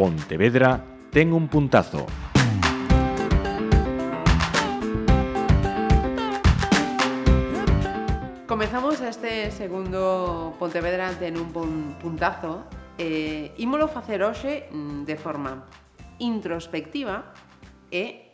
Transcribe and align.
Pontevedra 0.00 0.80
ten 1.12 1.28
un 1.28 1.44
puntazo. 1.52 2.08
Comezamos 8.48 8.96
este 9.04 9.52
segundo 9.52 10.56
Pontevedra 10.56 11.12
ten 11.20 11.36
un 11.36 11.52
puntazo. 12.00 12.64
Eh, 12.96 13.52
ímolo 13.60 13.92
facer 13.92 14.24
hoxe 14.24 14.72
mm, 14.72 15.04
de 15.04 15.16
forma 15.20 15.68
introspectiva 16.16 17.36
e 17.92 18.32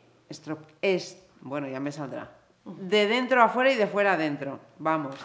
es, 0.79 1.19
bueno, 1.43 1.67
ya 1.67 1.83
me 1.83 1.91
saldrá. 1.91 2.30
De 2.62 3.11
dentro 3.11 3.43
a 3.43 3.51
fuera 3.51 3.75
e 3.75 3.75
de 3.75 3.90
fuera 3.90 4.14
a 4.14 4.17
dentro. 4.17 4.62
Vamos 4.79 5.18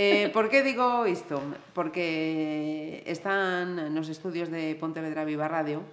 Eh, 0.00 0.30
por 0.32 0.48
que 0.48 0.62
digo 0.62 1.04
isto? 1.04 1.42
Porque 1.76 3.04
están 3.04 3.92
nos 3.92 4.08
estudios 4.08 4.48
de 4.48 4.72
Pontevedra 4.80 5.28
Viva 5.28 5.44
Radio 5.44 5.84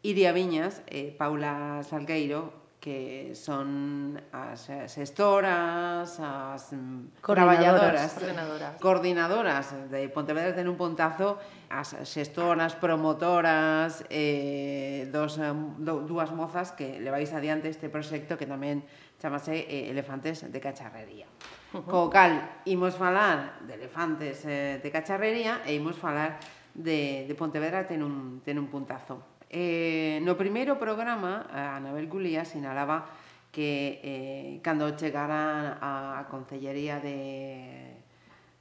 Iria 0.00 0.32
Viñas 0.32 0.80
e 0.88 1.12
eh, 1.12 1.16
Paula 1.16 1.84
Salgueiro 1.84 2.64
que 2.80 3.36
son 3.36 4.16
as 4.32 4.68
xestoras, 4.92 6.20
as 6.20 6.72
traballadoras, 7.20 8.12
coordinadoras. 8.16 8.72
coordinadoras 8.80 9.66
de 9.88 10.08
Pontevedra 10.08 10.52
ten 10.56 10.68
un 10.68 10.80
pontazo, 10.80 11.40
as 11.68 11.96
xestoras, 12.04 12.76
promotoras, 12.76 14.08
eh, 14.08 15.08
dos, 15.12 15.40
eh, 15.40 15.52
do, 15.84 16.04
dúas 16.04 16.32
mozas 16.32 16.72
que 16.72 17.00
leváis 17.00 17.32
adiante 17.32 17.68
este 17.68 17.88
proxecto 17.88 18.40
que 18.40 18.48
tamén 18.48 18.84
chamase 19.16 19.64
eh, 19.64 19.92
Elefantes 19.92 20.44
de 20.44 20.60
Cacharrería. 20.60 21.28
Uh 21.74 21.82
-huh. 21.82 21.90
Co 21.90 22.06
cal, 22.06 22.62
imos 22.70 22.94
falar 22.94 23.58
de 23.66 23.74
elefantes 23.74 24.46
eh, 24.46 24.78
de 24.78 24.88
cacharrería 24.94 25.58
e 25.66 25.74
imos 25.74 25.98
falar 25.98 26.38
de, 26.70 27.26
de 27.26 27.34
Pontevedra 27.34 27.82
ten 27.82 27.98
un, 27.98 28.38
ten 28.46 28.62
un 28.62 28.70
puntazo. 28.70 29.18
Eh, 29.50 30.22
no 30.22 30.38
primeiro 30.38 30.78
programa, 30.78 31.50
Anabel 31.50 32.06
Gulía 32.06 32.46
sinalaba 32.46 33.10
que 33.50 33.98
eh, 34.06 34.62
cando 34.62 34.86
chegaran 34.94 35.82
a 35.82 36.30
Concellería 36.30 37.02
de, 37.02 37.98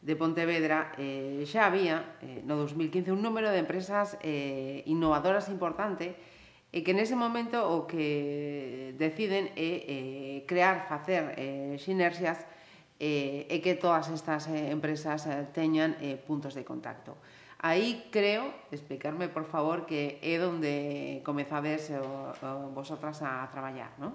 de 0.02 0.14
Pontevedra 0.18 0.98
eh, 0.98 1.46
xa 1.46 1.70
había 1.70 2.18
eh, 2.26 2.42
no 2.42 2.58
2015 2.58 3.14
un 3.14 3.22
número 3.22 3.54
de 3.54 3.62
empresas 3.62 4.18
eh, 4.26 4.82
innovadoras 4.90 5.54
importante 5.54 6.18
e 6.74 6.82
que 6.82 6.98
nese 6.98 7.14
momento 7.14 7.62
o 7.62 7.86
que 7.86 8.98
deciden 8.98 9.54
é 9.54 9.70
eh, 9.86 10.38
crear, 10.50 10.90
facer 10.90 11.38
eh, 11.38 11.78
sinerxias 11.78 12.50
eh, 13.00 13.48
e 13.50 13.58
que 13.62 13.74
todas 13.74 14.10
estas 14.10 14.50
eh, 14.50 14.70
empresas 14.70 15.26
eh, 15.26 15.48
teñan 15.54 15.98
eh, 16.02 16.18
puntos 16.18 16.54
de 16.54 16.66
contacto. 16.66 17.18
Aí 17.64 18.12
creo, 18.12 18.52
explicarme 18.76 19.32
por 19.32 19.48
favor, 19.48 19.88
que 19.88 20.20
é 20.20 20.36
onde 20.44 21.24
comezades 21.24 21.96
o 21.96 22.76
vosotras 22.76 23.24
a 23.24 23.48
traballar, 23.48 23.96
non? 23.98 24.14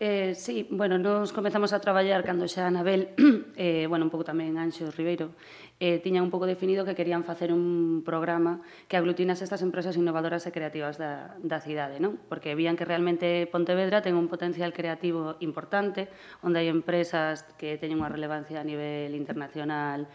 Eh, 0.00 0.36
sí, 0.36 0.68
bueno, 0.70 0.96
nos 0.96 1.32
comezamos 1.32 1.72
a 1.72 1.80
traballar 1.82 2.22
cando 2.22 2.46
xa 2.46 2.70
Anabel, 2.70 3.18
eh, 3.58 3.90
bueno, 3.90 4.06
un 4.06 4.14
pouco 4.14 4.22
tamén 4.22 4.54
Anxo 4.54 4.94
Ribeiro, 4.94 5.34
eh, 5.82 5.98
tiñan 5.98 6.22
un 6.22 6.30
pouco 6.30 6.46
definido 6.46 6.86
que 6.86 6.94
querían 6.94 7.26
facer 7.26 7.50
un 7.50 8.06
programa 8.06 8.62
que 8.86 8.94
aglutinase 8.94 9.42
estas 9.42 9.58
empresas 9.58 9.98
innovadoras 9.98 10.46
e 10.46 10.54
creativas 10.54 11.02
da, 11.02 11.34
da 11.42 11.58
cidade, 11.58 11.98
non? 11.98 12.14
Porque 12.30 12.54
vían 12.54 12.78
que 12.78 12.86
realmente 12.86 13.50
Pontevedra 13.50 13.98
ten 13.98 14.14
un 14.14 14.30
potencial 14.30 14.70
creativo 14.70 15.34
importante, 15.42 16.06
onde 16.46 16.62
hai 16.62 16.70
empresas 16.70 17.42
que 17.58 17.74
teñen 17.74 17.98
unha 17.98 18.06
relevancia 18.06 18.62
a 18.62 18.66
nivel 18.66 19.18
internacional 19.18 20.06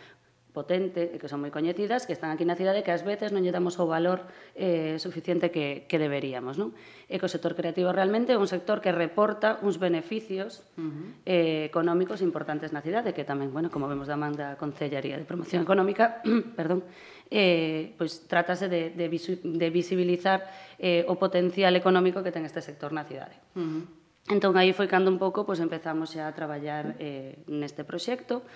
potente 0.54 1.10
e 1.10 1.18
que 1.18 1.26
son 1.26 1.42
moi 1.42 1.50
coñecidas 1.50 2.06
que 2.06 2.14
están 2.14 2.30
aquí 2.30 2.46
na 2.46 2.54
cidade 2.54 2.86
que 2.86 2.94
ás 2.94 3.02
veces 3.02 3.34
non 3.34 3.42
lle 3.42 3.50
damos 3.50 3.82
o 3.82 3.90
valor 3.90 4.30
eh, 4.54 5.02
suficiente 5.02 5.50
que, 5.50 5.90
que 5.90 5.98
deberíamos. 5.98 6.62
Non? 6.62 6.78
E 7.10 7.18
que 7.18 7.26
o 7.26 7.32
sector 7.32 7.58
creativo 7.58 7.90
realmente 7.90 8.32
é 8.32 8.40
un 8.40 8.48
sector 8.48 8.80
que 8.80 8.94
reporta 8.94 9.58
uns 9.66 9.82
beneficios 9.82 10.62
uh 10.78 10.86
-huh. 10.86 11.08
eh, 11.26 11.66
económicos 11.66 12.22
importantes 12.22 12.70
na 12.70 12.86
cidade 12.86 13.18
que 13.18 13.26
tamén, 13.26 13.50
bueno, 13.50 13.74
como 13.74 13.90
vemos 13.90 14.06
da 14.06 14.16
man 14.16 14.38
da 14.38 14.56
Concellaría 14.56 15.18
de 15.18 15.26
Promoción 15.26 15.66
Económica, 15.66 16.22
perdón, 16.60 16.86
eh, 17.34 17.98
pois 17.98 18.30
trátase 18.30 18.70
de, 18.70 18.94
de, 18.94 19.06
visu, 19.10 19.42
de 19.42 19.68
visibilizar 19.74 20.46
eh, 20.78 21.02
o 21.10 21.18
potencial 21.18 21.74
económico 21.74 22.22
que 22.22 22.30
ten 22.30 22.46
este 22.46 22.62
sector 22.62 22.94
na 22.94 23.04
cidade. 23.10 23.42
Uh 23.58 23.66
-huh. 23.66 23.84
Entón, 24.32 24.56
aí 24.56 24.72
foi 24.72 24.88
cando 24.88 25.12
un 25.12 25.20
pouco 25.20 25.44
pois, 25.44 25.60
empezamos 25.60 26.16
xa 26.16 26.32
a 26.32 26.36
traballar 26.38 26.96
eh, 26.96 27.44
neste 27.52 27.84
proxecto, 27.84 28.48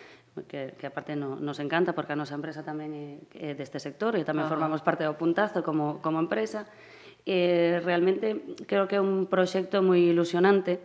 que, 0.46 0.78
que 0.78 0.86
aparte 0.86 1.18
no, 1.18 1.40
nos 1.42 1.58
encanta 1.58 1.98
porque 1.98 2.14
a 2.14 2.20
nosa 2.20 2.38
empresa 2.38 2.62
tamén 2.62 2.94
é, 3.34 3.54
é 3.54 3.58
deste 3.58 3.82
sector 3.82 4.14
e 4.14 4.28
tamén 4.28 4.46
Ajá. 4.46 4.54
formamos 4.54 4.86
parte 4.86 5.08
do 5.08 5.18
puntazo 5.18 5.66
como, 5.66 5.98
como 6.06 6.22
empresa. 6.22 6.70
E 7.28 7.82
realmente 7.84 8.56
creo 8.70 8.86
que 8.86 9.00
é 9.00 9.04
un 9.04 9.26
proxecto 9.26 9.82
moi 9.82 10.00
ilusionante 10.00 10.80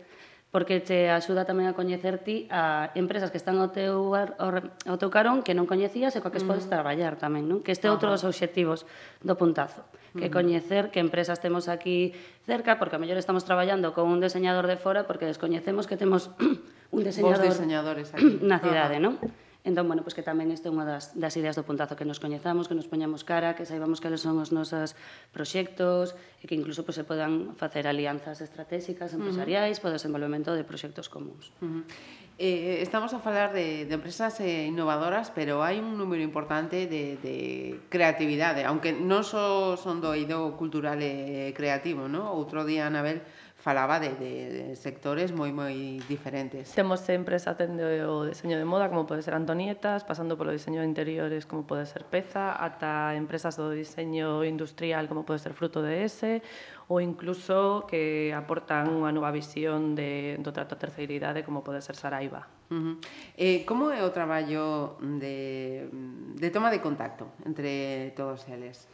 porque 0.53 0.85
te 0.85 1.09
axuda 1.09 1.49
tamén 1.49 1.65
a 1.65 1.73
coñecer 1.73 2.21
ti 2.21 2.45
a 2.53 2.93
empresas 2.93 3.33
que 3.33 3.41
están 3.41 3.57
ao 3.57 3.73
teu, 3.73 4.13
ao 4.13 4.97
teu 5.01 5.09
carón 5.09 5.41
que 5.41 5.57
non 5.57 5.65
coñecías 5.65 6.13
e 6.13 6.21
coa 6.21 6.29
que 6.29 6.45
mm. 6.45 6.49
podes 6.53 6.69
traballar 6.69 7.17
tamén, 7.17 7.49
non? 7.49 7.65
Que 7.65 7.73
este 7.73 7.89
é 7.89 7.91
outro 7.91 8.13
dos 8.13 8.21
obxectivos 8.29 8.85
do 9.25 9.33
puntazo, 9.41 9.89
que 10.13 10.29
mm. 10.29 10.35
coñecer 10.37 10.85
que 10.93 11.01
empresas 11.01 11.41
temos 11.41 11.73
aquí 11.73 12.13
cerca, 12.45 12.77
porque 12.77 12.99
a 12.99 13.01
mellor 13.01 13.17
estamos 13.17 13.49
traballando 13.49 13.97
con 13.97 14.13
un 14.13 14.21
diseñador 14.21 14.69
de 14.69 14.77
fora 14.77 15.09
porque 15.09 15.25
descoñecemos 15.25 15.89
que 15.89 15.97
temos 15.97 16.29
un 16.93 17.03
diseñador, 17.03 17.43
diseñadores 17.43 18.09
aquí. 18.13 18.39
na 18.51 18.61
cidade, 18.61 19.01
non? 19.01 19.17
Entón, 19.65 19.87
bueno, 19.87 20.03
pois 20.03 20.19
que 20.19 20.27
tamén 20.27 20.51
isto 20.51 20.69
é 20.69 20.75
unha 20.75 20.83
das, 20.83 21.15
das 21.15 21.39
ideas 21.39 21.55
do 21.55 21.63
puntazo 21.63 21.95
que 21.95 22.03
nos 22.03 22.19
coñezamos, 22.19 22.67
que 22.67 22.75
nos 22.75 22.91
poñamos 22.91 23.23
cara, 23.23 23.55
que 23.55 23.63
saibamos 23.63 24.03
cales 24.03 24.19
son 24.19 24.43
os 24.43 24.51
nosos 24.51 24.99
proxectos 25.31 26.19
e 26.43 26.51
que 26.51 26.59
incluso 26.59 26.83
pues, 26.83 26.99
se 26.99 27.07
podan 27.07 27.55
facer 27.55 27.87
alianzas 27.87 28.43
estratégicas 28.43 29.15
empresariais 29.15 29.79
uh 29.79 29.79
-huh. 29.79 29.83
para 29.87 29.95
o 29.95 29.99
desenvolvemento 29.99 30.51
de 30.53 30.67
proxectos 30.67 31.07
comuns. 31.07 31.55
Uh 31.63 31.67
eh, 31.67 31.71
-huh. 31.71 31.83
Eh, 32.43 32.83
estamos 32.83 33.15
a 33.15 33.21
falar 33.21 33.53
de, 33.53 33.85
de 33.87 33.95
empresas 33.95 34.41
eh, 34.41 34.67
innovadoras, 34.67 35.31
pero 35.31 35.63
hai 35.63 35.79
un 35.79 35.95
número 35.95 36.27
importante 36.27 36.91
de, 36.91 37.15
de 37.23 37.37
creatividade, 37.87 38.67
aunque 38.67 38.91
non 38.91 39.23
só 39.23 39.79
so 39.79 39.95
son 39.95 40.03
do 40.03 40.11
eido 40.11 40.59
cultural 40.59 40.99
e 40.99 41.55
creativo, 41.55 42.11
¿no? 42.11 42.35
Outro 42.35 42.67
día, 42.67 42.91
Anabel, 42.91 43.23
falaba 43.63 44.01
de, 44.01 44.11
de, 44.15 44.33
de 44.51 44.77
sectores 44.77 45.31
moi 45.31 45.55
moi 45.55 46.03
diferentes. 46.11 46.75
Temos 46.75 46.99
sempre 46.99 47.39
atende 47.39 48.03
o 48.03 48.27
diseño 48.27 48.59
de 48.59 48.67
moda, 48.67 48.91
como 48.91 49.07
pode 49.07 49.23
ser 49.23 49.39
Antonietas, 49.39 50.03
pasando 50.03 50.35
polo 50.35 50.51
diseño 50.51 50.83
de 50.83 50.91
interiores, 50.91 51.47
como 51.47 51.63
pode 51.63 51.87
ser 51.87 52.03
Peza, 52.11 52.59
ata 52.59 53.15
empresas 53.15 53.55
do 53.55 53.71
diseño 53.71 54.43
industrial, 54.43 55.07
como 55.07 55.23
pode 55.23 55.39
ser 55.39 55.55
Fruto 55.55 55.79
de 55.79 56.03
S, 56.03 56.43
ou 56.91 56.99
incluso 56.99 57.87
que 57.87 58.35
aportan 58.35 58.91
unha 58.91 59.15
nova 59.15 59.31
visión 59.31 59.95
de, 59.95 60.43
do 60.43 60.51
trato 60.51 60.75
a 60.75 60.83
terceiridade, 60.83 61.47
como 61.47 61.63
pode 61.63 61.87
ser 61.87 61.95
Saraiva. 61.95 62.51
Uh 62.67 62.75
-huh. 62.75 62.95
eh, 63.39 63.63
como 63.63 63.95
é 63.95 64.03
o 64.03 64.11
traballo 64.11 64.99
de, 64.99 65.87
de 66.35 66.49
toma 66.51 66.75
de 66.75 66.83
contacto 66.83 67.31
entre 67.47 68.11
todos 68.19 68.43
eles? 68.51 68.91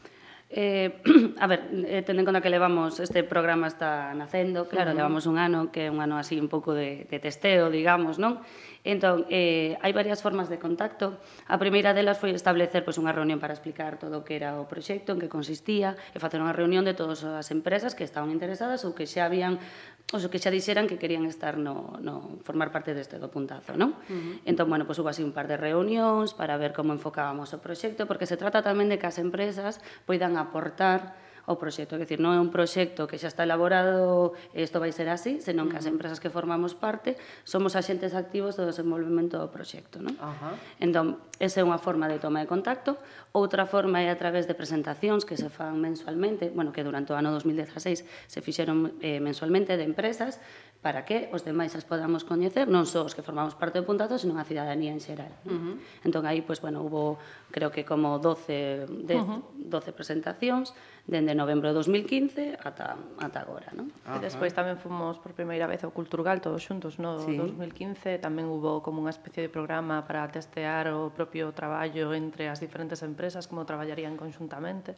Eh, 0.51 1.03
a 1.39 1.47
ver, 1.47 1.69
eh, 1.85 2.03
tendo 2.07 2.21
en 2.23 2.27
conta 2.27 2.41
que 2.41 2.49
levamos 2.49 3.01
este 3.01 3.23
programa 3.23 3.67
está 3.69 4.15
nacendo, 4.15 4.67
claro, 4.67 4.91
uh 4.91 4.95
-huh. 4.95 4.97
levamos 4.97 5.27
un 5.27 5.37
ano 5.37 5.71
que 5.71 5.87
é 5.87 5.91
un 5.93 6.01
ano 6.01 6.17
así 6.17 6.41
un 6.41 6.49
pouco 6.49 6.73
de, 6.73 7.05
de 7.05 7.19
testeo, 7.21 7.69
digamos, 7.69 8.17
non? 8.17 8.41
Entón, 8.81 9.29
eh, 9.29 9.77
hai 9.85 9.93
varias 9.93 10.25
formas 10.25 10.49
de 10.49 10.57
contacto. 10.57 11.21
A 11.53 11.61
primeira 11.61 11.93
delas 11.93 12.17
foi 12.17 12.33
establecer 12.33 12.81
pois, 12.81 12.97
unha 12.97 13.13
reunión 13.13 13.37
para 13.37 13.53
explicar 13.53 14.01
todo 14.01 14.21
o 14.21 14.25
que 14.25 14.41
era 14.41 14.57
o 14.57 14.65
proxecto, 14.65 15.13
en 15.13 15.21
que 15.21 15.29
consistía, 15.29 16.01
e 16.17 16.19
facer 16.23 16.41
unha 16.41 16.57
reunión 16.57 16.89
de 16.89 16.97
todas 16.97 17.21
as 17.29 17.53
empresas 17.53 17.93
que 17.93 18.09
estaban 18.09 18.33
interesadas 18.33 18.89
ou 18.89 18.97
que 18.97 19.05
xa 19.05 19.29
habían 19.29 19.61
os 20.09 20.25
que 20.33 20.41
xa 20.41 20.49
dixeran 20.49 20.89
que 20.89 20.97
querían 20.97 21.29
estar 21.29 21.61
no, 21.61 22.01
no 22.01 22.41
formar 22.41 22.73
parte 22.73 22.97
deste 22.97 23.21
do 23.21 23.29
puntazo, 23.29 23.77
non? 23.77 23.93
Uh 24.09 24.41
-huh. 24.41 24.49
Entón, 24.49 24.73
bueno, 24.73 24.89
pois 24.89 24.97
hubo 24.97 25.13
así 25.13 25.21
un 25.21 25.37
par 25.37 25.45
de 25.45 25.61
reunións 25.61 26.33
para 26.33 26.57
ver 26.57 26.73
como 26.73 26.97
enfocábamos 26.97 27.53
o 27.53 27.61
proxecto, 27.61 28.09
porque 28.09 28.25
se 28.25 28.41
trata 28.41 28.65
tamén 28.65 28.89
de 28.89 28.97
que 28.97 29.05
as 29.05 29.21
empresas 29.21 29.85
poidan 30.09 30.41
aportar 30.41 31.28
o 31.49 31.57
proxecto. 31.57 31.97
É 31.97 32.05
dicir, 32.05 32.21
non 32.21 32.37
é 32.37 32.41
un 32.41 32.53
proxecto 32.53 33.09
que 33.09 33.17
xa 33.17 33.33
está 33.33 33.49
elaborado, 33.49 34.37
isto 34.53 34.77
vai 34.77 34.93
ser 34.93 35.09
así, 35.09 35.41
senón 35.41 35.73
que 35.73 35.81
as 35.81 35.89
empresas 35.89 36.21
que 36.21 36.29
formamos 36.29 36.77
parte 36.77 37.17
somos 37.49 37.73
axentes 37.73 38.13
activos 38.13 38.61
do 38.61 38.69
desenvolvemento 38.69 39.41
do 39.41 39.49
proxecto. 39.49 39.97
Non? 39.97 40.13
Ajá. 40.21 40.61
Entón, 40.77 41.17
esa 41.41 41.61
é 41.61 41.65
unha 41.65 41.81
forma 41.81 42.05
de 42.07 42.21
toma 42.21 42.45
de 42.45 42.49
contacto. 42.53 43.01
Outra 43.33 43.65
forma 43.65 44.05
é 44.05 44.13
a 44.13 44.19
través 44.21 44.45
de 44.45 44.53
presentacións 44.53 45.25
que 45.25 45.41
se 45.41 45.49
fan 45.49 45.81
mensualmente, 45.81 46.53
bueno, 46.53 46.71
que 46.71 46.85
durante 46.85 47.11
o 47.11 47.17
ano 47.17 47.33
2016 47.33 48.05
se 48.05 48.39
fixeron 48.45 49.01
eh, 49.01 49.19
mensualmente 49.19 49.81
de 49.81 49.89
empresas, 49.89 50.39
para 50.83 51.05
que 51.05 51.29
os 51.35 51.43
demais 51.43 51.75
as 51.75 51.83
podamos 51.83 52.23
coñecer, 52.23 52.71
non 52.71 52.87
só 52.87 53.03
os 53.03 53.11
que 53.11 53.27
formamos 53.27 53.59
parte 53.59 53.83
do 53.83 53.87
Puntazo, 53.89 54.15
senón 54.15 54.39
a 54.39 54.47
cidadanía 54.47 54.95
en 54.95 55.03
xeral. 55.03 55.35
Uh 55.43 55.51
-huh. 55.51 55.75
Entón 56.07 56.23
aí, 56.23 56.39
pois, 56.39 56.63
bueno, 56.63 56.87
hubo, 56.87 57.19
creo 57.51 57.75
que 57.75 57.83
como 57.83 58.23
12, 58.23 58.87
10, 58.87 59.19
uh 59.19 59.27
-huh. 59.27 59.41
12 59.59 59.91
presentacións, 59.91 60.79
dende 61.09 61.33
novembro 61.33 61.73
de 61.73 61.75
2015 61.75 62.61
ata, 62.61 63.01
ata 63.17 63.41
agora. 63.41 63.73
Non? 63.73 63.89
E 63.89 64.21
despois 64.21 64.53
tamén 64.53 64.77
fomos 64.77 65.17
por 65.17 65.33
primeira 65.33 65.65
vez 65.65 65.81
ao 65.81 65.91
Culturgal 65.91 66.45
todos 66.45 66.61
xuntos, 66.61 67.01
no 67.01 67.25
sí. 67.25 67.41
2015 67.41 68.21
tamén 68.21 68.53
hubo 68.53 68.85
como 68.85 69.01
unha 69.01 69.11
especie 69.11 69.41
de 69.41 69.49
programa 69.49 70.05
para 70.05 70.29
testear 70.29 70.93
o 70.93 71.09
propio 71.09 71.49
traballo 71.57 72.13
entre 72.13 72.53
as 72.53 72.61
diferentes 72.61 73.01
empresas, 73.01 73.49
como 73.49 73.65
traballarían 73.65 74.21
conxuntamente. 74.21 74.93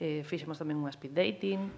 Eh, 0.00 0.24
fixemos 0.24 0.56
tamén 0.56 0.80
unha 0.80 0.90
speed 0.90 1.12
dating, 1.12 1.68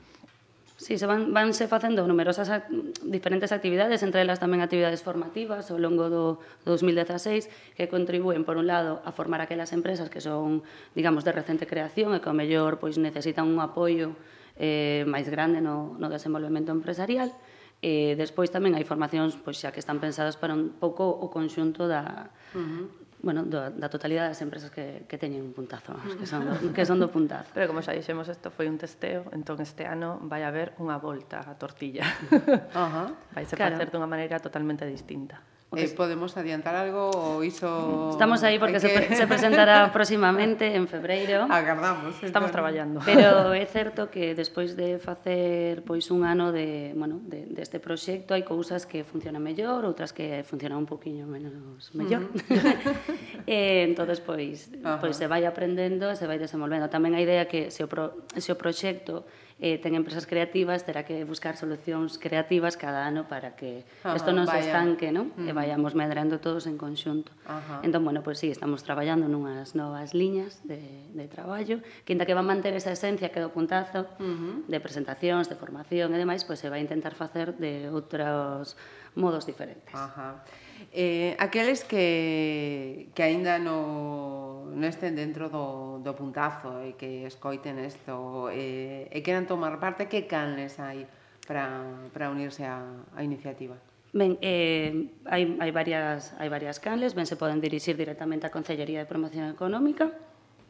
Sí, 0.76 0.98
se 0.98 1.06
van, 1.06 1.32
vanse 1.32 1.68
facendo 1.68 2.06
numerosas 2.06 2.52
act 2.52 2.68
diferentes 3.00 3.48
actividades, 3.50 4.04
entre 4.04 4.20
elas 4.20 4.36
tamén 4.36 4.60
actividades 4.60 5.00
formativas 5.00 5.72
ao 5.72 5.80
longo 5.80 6.12
do 6.12 6.36
2016 6.68 7.48
que 7.72 7.88
contribúen, 7.88 8.44
por 8.44 8.60
un 8.60 8.68
lado, 8.68 9.00
a 9.00 9.08
formar 9.08 9.40
aquelas 9.40 9.72
empresas 9.72 10.12
que 10.12 10.20
son, 10.20 10.60
digamos, 10.92 11.24
de 11.24 11.32
recente 11.32 11.64
creación 11.64 12.12
e 12.12 12.20
que 12.20 12.28
ao 12.28 12.36
mellor 12.36 12.76
pois, 12.76 13.00
necesitan 13.00 13.48
un 13.48 13.56
apoio 13.64 14.20
eh, 14.60 15.08
máis 15.08 15.32
grande 15.32 15.64
no, 15.64 15.96
no 15.96 16.12
desenvolvemento 16.12 16.76
empresarial. 16.76 17.32
Eh, 17.80 18.12
e 18.12 18.20
despois 18.20 18.52
tamén 18.52 18.76
hai 18.76 18.84
formacións 18.84 19.32
pois 19.40 19.56
xa 19.56 19.72
que 19.72 19.80
están 19.80 19.96
pensadas 19.96 20.36
para 20.36 20.52
un 20.52 20.76
pouco 20.76 21.08
o 21.08 21.32
conxunto 21.32 21.88
da, 21.88 22.28
uh 22.52 22.60
-huh 22.60 23.05
bueno, 23.22 23.44
do, 23.44 23.58
da 23.70 23.88
totalidade 23.88 24.28
das 24.32 24.42
empresas 24.44 24.70
que, 24.70 25.08
que 25.08 25.16
teñen 25.16 25.42
un 25.42 25.52
puntazo, 25.56 25.96
que 26.18 26.26
son 26.28 26.44
do, 26.44 26.54
que 26.76 26.84
son 26.84 27.00
do 27.00 27.08
puntazo. 27.08 27.50
Pero 27.56 27.66
como 27.66 27.80
xa 27.80 27.96
dixemos, 27.96 28.28
isto 28.28 28.52
foi 28.52 28.68
un 28.68 28.76
testeo, 28.76 29.26
entón 29.32 29.58
este 29.64 29.88
ano 29.88 30.20
vai 30.28 30.44
haber 30.44 30.76
unha 30.76 31.00
volta 31.00 31.40
a 31.40 31.56
tortilla. 31.56 32.04
Uh 32.28 32.86
-huh. 32.92 33.08
vai 33.32 33.44
ser 33.48 33.56
claro. 33.56 33.80
facer 33.80 33.88
dunha 33.88 34.08
maneira 34.08 34.36
totalmente 34.38 34.84
distinta. 34.84 35.40
Eh, 35.74 35.90
podemos 35.98 36.38
adiantar 36.38 36.78
algo 36.78 37.10
ou 37.10 37.42
iso 37.42 38.14
Estamos 38.14 38.46
aí 38.46 38.54
porque 38.54 38.78
que... 38.78 38.86
se, 38.86 38.88
pre 38.94 39.10
se 39.10 39.26
presentará 39.26 39.90
próximamente 39.96 40.78
en 40.78 40.86
febreiro. 40.86 41.50
Agardamos. 41.50 42.14
Estamos 42.22 42.54
traballando. 42.54 43.02
Pero 43.08 43.50
é 43.50 43.66
certo 43.66 44.06
que 44.06 44.38
despois 44.38 44.78
de 44.78 45.02
facer 45.02 45.82
pois 45.82 46.14
un 46.14 46.22
ano 46.22 46.54
de, 46.54 46.94
bueno, 46.94 47.18
de 47.26 47.50
deste 47.50 47.76
de 47.76 47.82
proxecto 47.82 48.30
hai 48.38 48.46
cousas 48.46 48.86
que 48.86 49.02
funcionan 49.02 49.42
mellor, 49.42 49.82
outras 49.82 50.14
que 50.14 50.46
funcionan 50.46 50.78
un 50.78 50.88
poquinho 50.88 51.26
menos 51.26 51.52
mellor. 51.98 52.30
Uh 52.30 52.38
-huh. 52.46 53.50
e 53.50 53.90
entonces 53.90 54.22
pois 54.22 54.70
uh 54.70 54.96
-huh. 54.96 54.98
pois 55.02 55.18
se 55.18 55.26
vai 55.26 55.42
aprendendo, 55.50 56.14
se 56.14 56.30
vai 56.30 56.38
desenvolvendo. 56.38 56.86
Tamén 56.86 57.18
a 57.18 57.20
idea 57.20 57.50
que 57.50 57.74
se 57.74 57.82
o 57.82 57.90
pro, 57.90 58.22
se 58.38 58.54
o 58.54 58.56
proxecto 58.56 59.26
eh, 59.58 59.80
ten 59.80 59.96
empresas 59.96 60.28
creativas, 60.28 60.84
terá 60.84 61.08
que 61.08 61.24
buscar 61.24 61.56
solucións 61.56 62.20
creativas 62.20 62.76
cada 62.76 63.08
ano 63.08 63.24
para 63.24 63.56
que 63.56 63.88
isto 64.04 64.36
non 64.36 64.44
se 64.44 64.60
estanque, 64.60 65.08
non? 65.08 65.32
Uh 65.32 65.48
-huh. 65.48 65.48
E 65.48 65.52
vayamos 65.56 65.96
medrando 65.96 66.44
todos 66.44 66.68
en 66.68 66.76
conxunto. 66.76 67.32
Uh 67.48 67.56
-huh. 67.56 67.86
Entón, 67.88 68.04
bueno, 68.04 68.20
pois 68.20 68.36
pues, 68.36 68.44
sí, 68.44 68.48
estamos 68.52 68.84
traballando 68.84 69.32
nunhas 69.32 69.72
novas 69.72 70.12
liñas 70.12 70.60
de, 70.68 70.84
de 71.16 71.24
traballo, 71.24 71.80
que 72.04 72.12
inda 72.12 72.28
que 72.28 72.36
van 72.36 72.44
manter 72.44 72.76
esa 72.76 72.92
esencia 72.92 73.32
que 73.32 73.40
do 73.40 73.48
puntazo 73.48 74.04
uh 74.04 74.28
-huh. 74.28 74.54
de 74.68 74.78
presentacións, 74.78 75.48
de 75.48 75.56
formación 75.56 76.12
e 76.12 76.18
demais, 76.20 76.44
pois 76.44 76.60
pues, 76.60 76.64
se 76.64 76.68
vai 76.68 76.84
intentar 76.84 77.16
facer 77.16 77.56
de 77.56 77.88
outros 77.88 78.76
modos 79.16 79.48
diferentes. 79.48 79.96
Ajá. 79.96 80.44
Eh, 80.92 81.36
aqueles 81.38 81.84
que, 81.84 83.08
que 83.14 83.22
aínda 83.22 83.58
no, 83.58 84.68
no 84.72 84.86
estén 84.86 85.16
dentro 85.16 85.48
do, 85.48 86.00
do 86.00 86.12
puntazo 86.16 86.84
e 86.84 86.96
que 86.96 87.24
escoiten 87.28 87.80
isto 87.80 88.48
eh, 88.52 89.08
e 89.12 89.18
queran 89.24 89.48
tomar 89.48 89.80
parte, 89.80 90.08
que 90.08 90.28
canles 90.28 90.80
hai 90.80 91.08
para, 91.44 91.84
para 92.12 92.28
unirse 92.28 92.64
á, 92.64 92.80
á 93.12 93.20
iniciativa? 93.24 93.76
Ben, 94.16 94.40
eh, 94.40 95.12
hai, 95.28 95.56
hai, 95.60 95.70
varias, 95.72 96.32
hai 96.40 96.48
varias 96.48 96.80
canles, 96.80 97.12
ben 97.12 97.28
se 97.28 97.36
poden 97.36 97.60
dirixir 97.60 97.96
directamente 97.96 98.48
á 98.48 98.50
Concellería 98.52 99.00
de 99.04 99.08
Promoción 99.08 99.48
Económica 99.52 100.12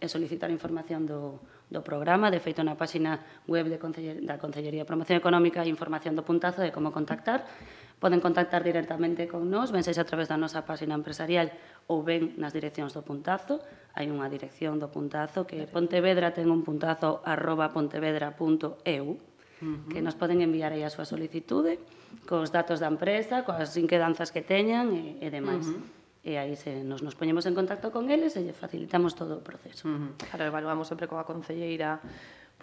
e 0.02 0.06
solicitar 0.11 0.50
información 0.50 1.06
do, 1.06 1.38
do 1.71 1.83
programa, 1.83 2.31
de 2.31 2.39
feito 2.39 2.63
na 2.63 2.79
páxina 2.79 3.23
web 3.51 3.67
de 3.67 3.79
Conceller, 3.83 4.23
da 4.23 4.39
Concellería 4.39 4.87
de 4.87 4.89
Promoción 4.89 5.19
Económica 5.19 5.63
e 5.63 5.69
Información 5.69 6.15
do 6.15 6.23
Puntazo 6.23 6.63
de 6.63 6.71
como 6.71 6.95
contactar. 6.95 7.47
Poden 7.97 8.21
contactar 8.21 8.61
directamente 8.61 9.25
con 9.25 9.49
nós, 9.49 9.73
ben 9.73 9.83
sexa 9.83 10.05
a 10.05 10.09
través 10.09 10.29
da 10.29 10.37
nosa 10.37 10.69
páxina 10.69 10.95
empresarial 10.95 11.51
ou 11.89 12.05
ben 12.05 12.37
nas 12.37 12.53
direccións 12.53 12.93
do 12.93 13.03
Puntazo. 13.03 13.59
Hai 13.97 14.13
unha 14.13 14.29
dirección 14.29 14.79
do 14.79 14.93
Puntazo 14.93 15.49
que 15.49 15.65
Pontevedra 15.67 16.31
ten 16.37 16.53
un 16.53 16.63
puntazo 16.63 17.25
arroba 17.25 17.73
pontevedra.eu 17.73 19.17
-huh. 19.61 19.89
que 19.89 20.03
nos 20.03 20.15
poden 20.15 20.43
enviar 20.43 20.73
aí 20.73 20.85
a 20.85 20.93
súa 20.93 21.09
solicitude, 21.09 21.81
cos 22.29 22.53
datos 22.53 22.81
da 22.81 22.89
empresa, 22.89 23.45
coas 23.45 23.77
inquedanzas 23.77 24.33
que 24.33 24.43
teñan 24.45 24.93
e, 24.93 25.19
e 25.21 25.29
demais. 25.33 25.67
Uh 25.67 25.81
-huh 25.81 25.96
e 26.26 26.34
aí 26.34 26.58
se 26.58 26.82
nos, 26.82 27.06
nos 27.06 27.14
poñemos 27.14 27.46
en 27.46 27.55
contacto 27.55 27.94
con 27.94 28.11
eles 28.11 28.34
e 28.34 28.50
facilitamos 28.50 29.14
todo 29.14 29.38
o 29.38 29.46
proceso. 29.46 29.87
Uh 29.87 29.94
-huh. 29.94 30.11
Claro, 30.19 30.50
evaluamos 30.50 30.90
sempre 30.90 31.06
coa 31.06 31.23
concelleira 31.23 32.02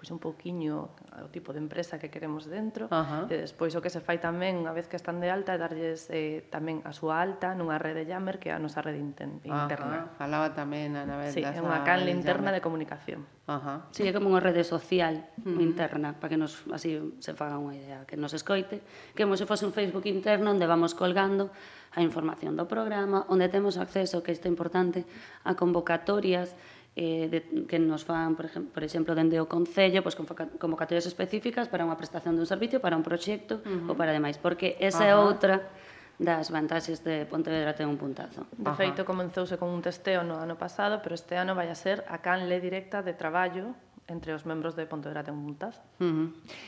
pois 0.04 0.12
un 0.12 0.20
pouquiño 0.20 0.92
o 1.24 1.32
tipo 1.32 1.56
de 1.56 1.64
empresa 1.64 1.96
que 1.96 2.12
queremos 2.12 2.44
dentro 2.44 2.92
uh 2.92 3.24
-huh. 3.24 3.32
e 3.32 3.40
despois 3.40 3.72
o 3.72 3.80
que 3.80 3.88
se 3.88 4.04
fai 4.04 4.20
tamén 4.20 4.60
unha 4.60 4.76
vez 4.76 4.92
que 4.92 5.00
están 5.00 5.24
de 5.24 5.32
alta 5.32 5.56
é 5.56 5.58
darlles 5.64 6.12
eh, 6.12 6.44
tamén 6.52 6.84
a 6.84 6.92
súa 6.92 7.24
alta 7.24 7.56
nunha 7.56 7.80
rede 7.80 8.04
Yammer 8.04 8.36
que 8.36 8.52
é 8.52 8.54
a 8.54 8.60
nosa 8.60 8.84
rede 8.84 9.00
interna. 9.00 10.12
Ajá. 10.12 10.20
Falaba 10.20 10.52
tamén 10.52 11.00
a 11.00 11.08
Anabel. 11.08 11.32
Sí, 11.32 11.40
é 11.40 11.56
unha 11.64 11.88
canle 11.88 12.12
interna 12.12 12.52
de 12.52 12.60
comunicación. 12.60 13.24
Ajá. 13.48 13.88
Sí, 13.96 14.04
é 14.04 14.12
como 14.12 14.28
unha 14.28 14.44
rede 14.44 14.68
social 14.68 15.24
uh 15.40 15.56
-huh. 15.56 15.64
interna 15.64 16.20
para 16.20 16.36
que 16.36 16.40
nos 16.44 16.68
así 16.76 17.00
se 17.24 17.32
faga 17.32 17.56
unha 17.56 17.72
idea, 17.72 18.04
que 18.04 18.20
nos 18.20 18.36
escoite, 18.36 18.84
que 19.16 19.24
como 19.24 19.40
se 19.40 19.48
fose 19.48 19.64
un 19.64 19.72
Facebook 19.72 20.04
interno 20.04 20.52
onde 20.52 20.68
vamos 20.68 20.92
colgando 20.92 21.48
a 21.96 22.04
información 22.04 22.60
do 22.60 22.68
programa, 22.68 23.24
onde 23.32 23.48
temos 23.48 23.80
acceso, 23.80 24.20
que 24.20 24.36
isto 24.36 24.50
é 24.50 24.52
importante, 24.52 25.08
a 25.48 25.56
convocatorias 25.56 26.60
eh, 26.96 27.28
de, 27.30 27.66
que 27.66 27.80
nos 27.80 28.06
fan, 28.06 28.36
por, 28.36 28.46
exemplo, 28.46 28.70
por 28.74 28.84
exemplo, 28.84 29.12
dende 29.18 29.42
o 29.42 29.50
Concello, 29.50 30.06
pois, 30.06 30.14
convocatorias 30.62 31.10
específicas 31.10 31.66
para 31.66 31.82
unha 31.82 31.98
prestación 31.98 32.38
dun 32.38 32.46
servicio, 32.46 32.78
para 32.78 32.94
un 32.94 33.02
proxecto 33.02 33.62
uh 33.62 33.90
-huh. 33.90 33.90
ou 33.90 33.96
para 33.98 34.14
demais, 34.14 34.38
porque 34.38 34.78
esa 34.78 35.10
é 35.10 35.18
outra 35.18 35.74
das 36.22 36.54
vantaxes 36.54 37.02
de 37.02 37.26
Pontevedra 37.26 37.74
ten 37.74 37.90
un 37.90 37.98
puntazo. 37.98 38.46
De 38.54 38.70
Ajá. 38.70 38.78
feito, 38.78 39.02
comenzouse 39.10 39.58
con 39.58 39.74
un 39.74 39.82
testeo 39.82 40.22
no 40.22 40.38
ano 40.38 40.54
pasado, 40.54 41.02
pero 41.02 41.18
este 41.18 41.34
ano 41.34 41.58
vai 41.58 41.74
a 41.74 41.78
ser 41.78 42.06
a 42.06 42.22
canle 42.22 42.62
directa 42.62 43.02
de 43.02 43.18
traballo 43.18 43.74
entre 44.06 44.36
os 44.36 44.46
membros 44.46 44.78
de 44.78 44.86
Pontevedra 44.86 45.26
ten 45.26 45.34
un 45.34 45.50
puntazo. 45.50 45.82
Uh 45.98 46.06
-huh. 46.06 46.28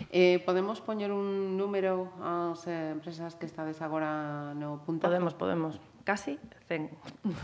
eh, 0.10 0.42
podemos 0.42 0.81
poñer 0.81 1.13
un 1.13 1.54
número 1.54 2.10
ás 2.18 2.66
empresas 2.66 3.38
que 3.38 3.45
estades 3.45 3.78
agora 3.86 4.57
no 4.57 4.81
puntazo? 4.81 5.13
Podemos, 5.13 5.33
podemos. 5.38 5.74
Casi 6.06 6.38
100. 6.66 6.89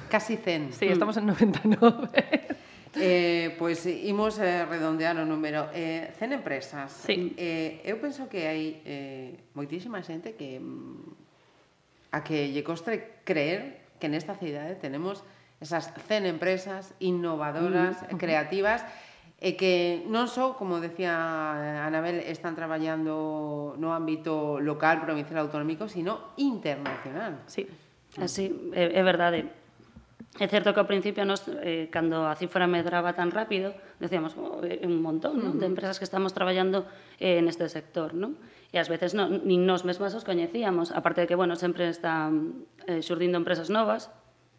Casi 0.10 0.38
100. 0.38 0.74
Sí, 0.74 0.86
estamos 0.86 1.18
en 1.18 1.26
mm. 1.26 1.34
99. 1.34 2.61
Eh, 2.96 3.56
pois 3.56 3.88
imos 3.88 4.36
eh, 4.44 4.68
redondear 4.68 5.16
o 5.16 5.24
número 5.24 5.72
eh, 5.72 6.12
100 6.20 6.44
empresas 6.44 6.92
sí. 6.92 7.32
eh, 7.40 7.80
eu 7.88 7.96
penso 8.04 8.28
que 8.28 8.52
hai 8.52 8.84
eh, 8.84 9.40
moitísima 9.56 10.04
xente 10.04 10.36
que 10.36 10.60
mm, 10.60 12.12
a 12.12 12.20
que 12.20 12.52
lle 12.52 12.68
costre 12.68 13.24
creer 13.24 13.96
que 13.96 14.12
nesta 14.12 14.36
cidade 14.36 14.76
tenemos 14.76 15.24
esas 15.64 15.96
100 15.96 16.36
empresas 16.36 16.92
innovadoras, 17.00 18.04
mm. 18.12 18.20
creativas 18.20 18.84
e 19.40 19.56
que 19.56 20.04
non 20.12 20.28
só, 20.28 20.60
como 20.60 20.84
decía 20.84 21.16
Anabel, 21.88 22.20
están 22.28 22.60
traballando 22.60 23.74
no 23.80 23.96
ámbito 23.96 24.60
local, 24.60 25.00
provincial, 25.00 25.48
autonómico, 25.48 25.88
sino 25.88 26.36
internacional. 26.36 27.40
Sí, 27.48 27.66
mm. 27.66 28.20
así, 28.20 28.52
é, 28.76 29.00
é 29.00 29.04
verdade 29.08 29.61
É 30.40 30.48
certo 30.48 30.72
que 30.72 30.80
ao 30.80 30.88
principio 30.88 31.28
nos, 31.28 31.44
eh, 31.60 31.92
cando 31.92 32.24
a 32.24 32.32
cifra 32.40 32.64
medraba 32.64 33.12
tan 33.12 33.36
rápido, 33.36 33.76
decíamos 34.00 34.32
oh, 34.40 34.64
eh, 34.64 34.80
un 34.88 35.04
montón 35.04 35.36
non? 35.44 35.60
de 35.60 35.68
empresas 35.68 36.00
que 36.00 36.08
estamos 36.08 36.32
traballando 36.32 36.88
eh, 37.20 37.44
neste 37.44 37.68
sector. 37.68 38.16
Non? 38.16 38.40
E 38.72 38.80
ás 38.80 38.88
veces 38.88 39.12
non, 39.12 39.44
nin 39.44 39.68
nós 39.68 39.84
mesmas 39.84 40.16
os 40.16 40.24
coñecíamos, 40.24 40.96
aparte 40.96 41.28
de 41.28 41.28
que 41.28 41.36
bueno, 41.36 41.60
sempre 41.60 41.92
están 41.92 42.64
eh, 42.88 43.04
xurdindo 43.04 43.36
empresas 43.36 43.68
novas, 43.68 44.08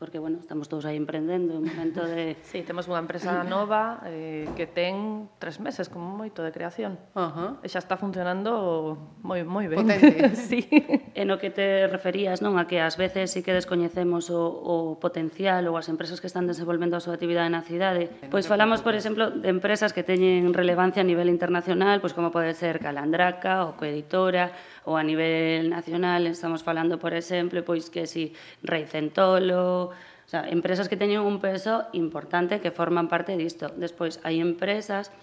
porque, 0.03 0.19
bueno, 0.19 0.39
estamos 0.41 0.69
todos 0.69 0.85
aí 0.85 0.97
emprendendo, 0.97 1.59
un 1.59 1.65
momento 1.65 2.05
de... 2.05 2.35
Sí, 2.43 2.67
temos 2.67 2.91
unha 2.91 2.99
empresa 2.99 3.47
nova 3.47 4.03
eh, 4.11 4.51
que 4.59 4.67
ten 4.67 5.31
tres 5.39 5.63
meses 5.63 5.87
como 5.87 6.11
moito 6.11 6.43
de 6.43 6.51
creación. 6.51 6.99
Uh 7.15 7.31
-huh. 7.31 7.51
E 7.63 7.71
xa 7.71 7.79
está 7.79 7.95
funcionando 7.95 8.99
moi, 9.23 9.47
moi 9.47 9.71
ben. 9.71 9.87
Potente. 9.87 10.35
sí. 10.51 10.67
En 11.15 11.31
o 11.31 11.39
que 11.39 11.55
te 11.55 11.87
referías, 11.87 12.43
non? 12.43 12.59
A 12.59 12.67
que 12.67 12.83
ás 12.83 12.99
veces 12.99 13.31
sí 13.31 13.47
que 13.47 13.55
descoñecemos 13.55 14.27
o, 14.35 14.43
o 14.43 14.75
potencial 14.99 15.71
ou 15.71 15.79
as 15.79 15.87
empresas 15.87 16.19
que 16.19 16.27
están 16.27 16.51
desenvolvendo 16.51 16.99
a 16.99 17.01
súa 17.01 17.15
actividade 17.15 17.47
na 17.47 17.63
cidade. 17.63 18.11
Pois 18.27 18.51
falamos, 18.51 18.83
por 18.83 18.99
exemplo, 18.99 19.31
de 19.31 19.55
empresas 19.55 19.95
que 19.95 20.03
teñen 20.03 20.51
relevancia 20.51 20.99
a 20.99 21.07
nivel 21.07 21.31
internacional, 21.31 22.03
pois 22.03 22.11
como 22.11 22.35
pode 22.35 22.59
ser 22.59 22.83
Calandraca, 22.83 23.71
ou 23.71 23.79
Coeditora, 23.79 24.51
ou 24.85 24.99
a 24.99 25.05
nivel 25.07 25.71
nacional 25.71 26.27
estamos 26.27 26.63
falando, 26.63 26.99
por 26.99 27.15
exemplo, 27.15 27.63
pois 27.63 27.91
que 27.91 28.07
si 28.07 28.35
Rei 28.67 28.87
Centolo, 28.87 29.95
o 29.95 30.29
sea, 30.29 30.49
empresas 30.51 30.89
que 30.91 30.99
teñen 30.99 31.23
un 31.23 31.39
peso 31.39 31.87
importante 31.95 32.59
que 32.59 32.75
forman 32.75 33.07
parte 33.07 33.39
disto. 33.39 33.71
Despois 33.79 34.19
hai 34.27 34.43
empresas 34.43 35.15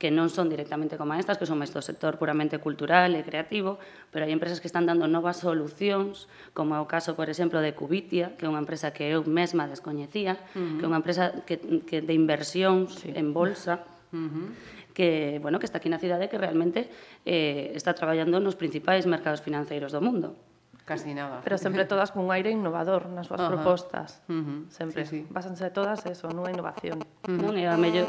que 0.00 0.10
non 0.10 0.26
son 0.32 0.50
directamente 0.50 0.98
como 0.98 1.14
estas, 1.14 1.38
que 1.38 1.46
son 1.46 1.62
máis 1.62 1.70
do 1.70 1.78
sector 1.78 2.18
puramente 2.18 2.58
cultural 2.58 3.14
e 3.14 3.22
creativo, 3.22 3.78
pero 4.10 4.26
hai 4.26 4.32
empresas 4.34 4.58
que 4.58 4.66
están 4.66 4.82
dando 4.88 5.06
novas 5.06 5.38
solucións, 5.38 6.26
como 6.56 6.74
é 6.74 6.80
o 6.82 6.90
caso, 6.90 7.14
por 7.14 7.30
exemplo, 7.30 7.62
de 7.62 7.76
Cubitia, 7.76 8.34
que 8.34 8.44
é 8.44 8.50
unha 8.50 8.58
empresa 8.58 8.90
que 8.90 9.06
eu 9.06 9.22
mesma 9.28 9.70
descoñecía, 9.70 10.42
uh 10.56 10.58
-huh. 10.58 10.76
que 10.80 10.84
é 10.84 10.88
unha 10.90 10.98
empresa 10.98 11.24
que, 11.46 11.60
que 11.86 12.02
de 12.02 12.14
inversións 12.18 12.98
sí. 12.98 13.14
en 13.14 13.30
bolsa, 13.30 13.86
uh 14.10 14.26
-huh 14.26 14.80
que, 14.94 15.40
bueno, 15.40 15.58
que 15.58 15.66
está 15.66 15.80
aquí 15.80 15.88
na 15.88 15.98
cidade 15.98 16.28
que 16.28 16.38
realmente 16.38 16.88
eh, 17.24 17.72
está 17.74 17.96
traballando 17.96 18.40
nos 18.40 18.54
principais 18.54 19.08
mercados 19.08 19.40
financeiros 19.40 19.92
do 19.92 20.00
mundo. 20.04 20.36
Casi 20.84 21.14
nada. 21.14 21.40
Pero 21.44 21.58
sempre 21.58 21.84
todas 21.92 22.10
cun 22.10 22.28
aire 22.34 22.50
innovador 22.50 23.08
nas 23.08 23.26
súas 23.30 23.40
uh 23.40 23.46
-huh. 23.46 23.52
propostas. 23.54 24.20
Uh 24.28 24.34
-huh. 24.34 24.60
Sempre. 24.68 25.06
Sí, 25.06 25.22
sí. 25.22 25.26
Basanse 25.30 25.70
todas 25.70 26.04
eso, 26.06 26.28
nunha 26.30 26.50
innovación. 26.50 27.00
Uh 27.00 27.30
-huh. 27.30 27.38
Non 27.38 27.54
é 27.56 27.66
a 27.70 27.78
mellor... 27.78 28.06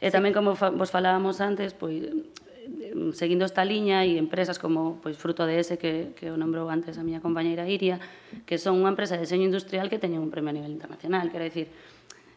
E 0.00 0.08
eh, 0.08 0.10
tamén, 0.10 0.32
como 0.34 0.56
como 0.56 0.80
vos 0.80 0.90
falábamos 0.90 1.38
antes, 1.38 1.72
pois 1.76 2.00
eh, 2.00 3.12
seguindo 3.14 3.44
esta 3.46 3.62
liña 3.62 4.02
e 4.02 4.18
empresas 4.18 4.58
como 4.58 4.98
pois 4.98 5.14
Fruto 5.16 5.46
de 5.46 5.60
ese 5.62 5.78
que 5.78 6.16
que 6.18 6.32
o 6.32 6.36
nombrou 6.36 6.66
antes 6.68 6.98
a 6.98 7.06
miña 7.06 7.22
compañeira 7.22 7.68
Iria, 7.70 8.02
que 8.48 8.58
son 8.58 8.82
unha 8.82 8.90
empresa 8.90 9.14
de 9.14 9.22
deseño 9.22 9.46
industrial 9.46 9.86
que 9.86 10.02
teñen 10.02 10.20
un 10.20 10.34
premio 10.34 10.50
a 10.50 10.56
nivel 10.58 10.74
internacional, 10.74 11.30
quero 11.30 11.46
dicir, 11.46 11.70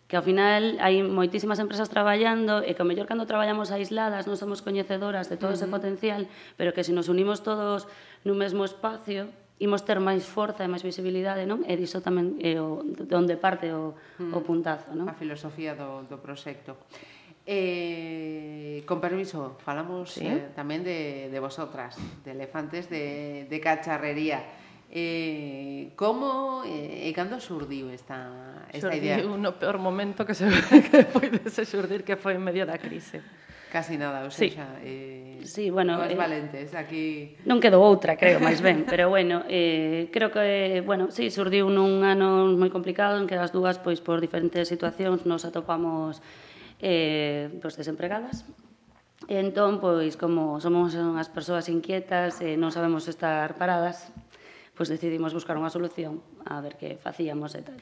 que 0.08 0.16
ao 0.16 0.24
final 0.24 0.80
hai 0.80 1.04
moitísimas 1.04 1.60
empresas 1.60 1.92
traballando 1.92 2.64
e 2.64 2.72
que 2.72 2.82
ao 2.82 2.88
mellor 2.88 3.12
cando 3.12 3.28
traballamos 3.28 3.76
aisladas 3.76 4.24
non 4.24 4.40
somos 4.40 4.64
coñecedoras 4.64 5.28
de 5.28 5.36
todo 5.36 5.52
uh 5.52 5.60
-huh. 5.60 5.68
ese 5.68 5.68
potencial, 5.68 6.32
pero 6.56 6.72
que 6.72 6.88
se 6.88 6.96
nos 6.96 7.12
unimos 7.12 7.44
todos 7.44 7.92
nun 8.24 8.40
mesmo 8.40 8.64
espacio, 8.64 9.28
imos 9.60 9.84
ter 9.84 10.00
máis 10.00 10.24
forza 10.24 10.64
e 10.64 10.72
máis 10.72 10.86
visibilidade, 10.86 11.44
non? 11.44 11.66
E 11.68 11.76
diso 11.76 12.00
tamén 12.00 12.40
é 12.40 12.56
o 12.56 12.86
onde 13.12 13.36
parte 13.36 13.74
o, 13.76 14.00
mm. 14.22 14.32
o 14.32 14.40
puntazo, 14.46 14.96
non? 14.96 15.12
A 15.12 15.16
filosofía 15.18 15.76
do, 15.76 16.08
do 16.08 16.22
proxecto. 16.24 16.78
Eh, 17.48 18.84
con 18.86 19.00
permiso, 19.00 19.56
falamos 19.64 20.20
¿Sí? 20.20 20.28
eh, 20.28 20.52
tamén 20.54 20.84
de, 20.84 21.32
de 21.32 21.40
vosotras, 21.40 21.96
de 22.24 22.36
elefantes 22.36 22.88
de, 22.92 23.48
de 23.50 23.58
cacharrería. 23.60 24.44
Eh, 24.90 25.92
como 26.00 26.64
eh, 26.64 27.08
e 27.08 27.12
cando 27.12 27.44
surdiu 27.44 27.92
esta, 27.92 28.64
esta 28.72 28.88
surdiu 28.88 29.04
idea? 29.04 29.16
Surdiu 29.20 29.36
no 29.36 29.60
peor 29.60 29.84
momento 29.84 30.24
que 30.24 30.32
se 30.32 30.48
que 30.88 31.04
poidese 31.12 31.68
surdir, 31.68 32.08
que 32.08 32.16
foi 32.16 32.40
en 32.40 32.44
medio 32.44 32.64
da 32.64 32.80
crise. 32.80 33.20
Casi 33.68 34.00
nada, 34.00 34.24
ou 34.24 34.32
sí. 34.32 34.48
seja, 34.48 34.80
eh, 34.80 35.44
sí, 35.44 35.68
bueno, 35.68 36.00
eh, 36.00 36.16
valentes 36.16 36.72
aquí... 36.72 37.36
Non 37.44 37.60
quedou 37.60 37.84
outra, 37.84 38.16
creo, 38.16 38.40
máis 38.40 38.64
ben, 38.64 38.88
pero 38.88 39.12
bueno, 39.12 39.44
eh, 39.52 40.08
creo 40.08 40.32
que, 40.32 40.80
bueno, 40.88 41.12
sí, 41.12 41.28
surdiu 41.28 41.68
nun 41.68 42.08
ano 42.08 42.48
moi 42.56 42.72
complicado 42.72 43.20
en 43.20 43.28
que 43.28 43.36
as 43.36 43.52
dúas, 43.52 43.84
pois, 43.84 44.00
por 44.00 44.24
diferentes 44.24 44.72
situacións 44.72 45.28
nos 45.28 45.44
atopamos 45.44 46.24
eh, 46.80 47.52
pois, 47.60 47.76
desempregadas, 47.76 48.48
E 49.26 49.42
entón, 49.42 49.82
pois, 49.82 50.14
como 50.16 50.62
somos 50.64 50.94
unhas 50.94 51.28
persoas 51.28 51.68
inquietas, 51.74 52.40
eh, 52.40 52.56
non 52.56 52.70
sabemos 52.70 53.10
estar 53.10 53.58
paradas, 53.58 54.14
pois 54.78 54.88
decidimos 54.94 55.34
buscar 55.34 55.58
unha 55.58 55.74
solución 55.74 56.22
a 56.46 56.62
ver 56.62 56.78
que 56.78 56.96
facíamos 57.02 57.58
e 57.58 57.66
tal. 57.66 57.82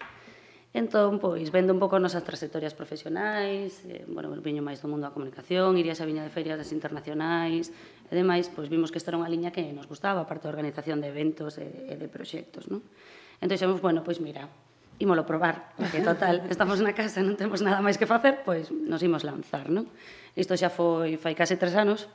Entón, 0.76 1.24
pois, 1.24 1.56
vendo 1.56 1.72
un 1.72 1.80
pouco 1.80 1.96
as 1.96 2.04
nosas 2.04 2.28
trayectorias 2.28 2.76
profesionais, 2.76 3.80
eh, 3.88 4.04
bueno, 4.12 4.28
viño 4.44 4.60
máis 4.60 4.84
do 4.84 4.92
mundo 4.92 5.08
da 5.08 5.16
comunicación, 5.16 5.80
iría 5.80 5.96
a 5.96 6.04
viña 6.04 6.20
de 6.20 6.32
ferias 6.32 6.68
internacionais, 6.76 7.72
e 8.12 8.14
demais, 8.16 8.52
pois 8.52 8.68
vimos 8.68 8.92
que 8.92 9.00
esta 9.00 9.16
era 9.16 9.20
unha 9.20 9.32
liña 9.32 9.56
que 9.56 9.64
nos 9.72 9.88
gustaba, 9.88 10.28
parte 10.28 10.48
da 10.48 10.52
organización 10.52 11.00
de 11.00 11.16
eventos 11.16 11.56
e, 11.64 11.68
e 11.88 11.96
de 11.96 12.12
proxectos, 12.12 12.68
non? 12.68 12.84
Entón, 13.40 13.56
xamos, 13.56 13.80
bueno, 13.80 14.04
pois 14.04 14.20
mira, 14.20 14.52
ímolo 15.00 15.24
probar, 15.24 15.72
porque 15.80 16.04
total, 16.04 16.44
estamos 16.52 16.84
na 16.84 16.92
casa, 16.92 17.24
non 17.24 17.40
temos 17.40 17.64
nada 17.64 17.80
máis 17.80 17.96
que 17.96 18.04
facer, 18.04 18.44
pois 18.44 18.68
nos 18.68 19.00
imos 19.00 19.24
lanzar, 19.24 19.72
non? 19.72 19.88
Isto 20.36 20.60
xa 20.60 20.68
foi 20.68 21.16
fai 21.16 21.40
case 21.40 21.56
tres 21.56 21.80
anos, 21.80 22.12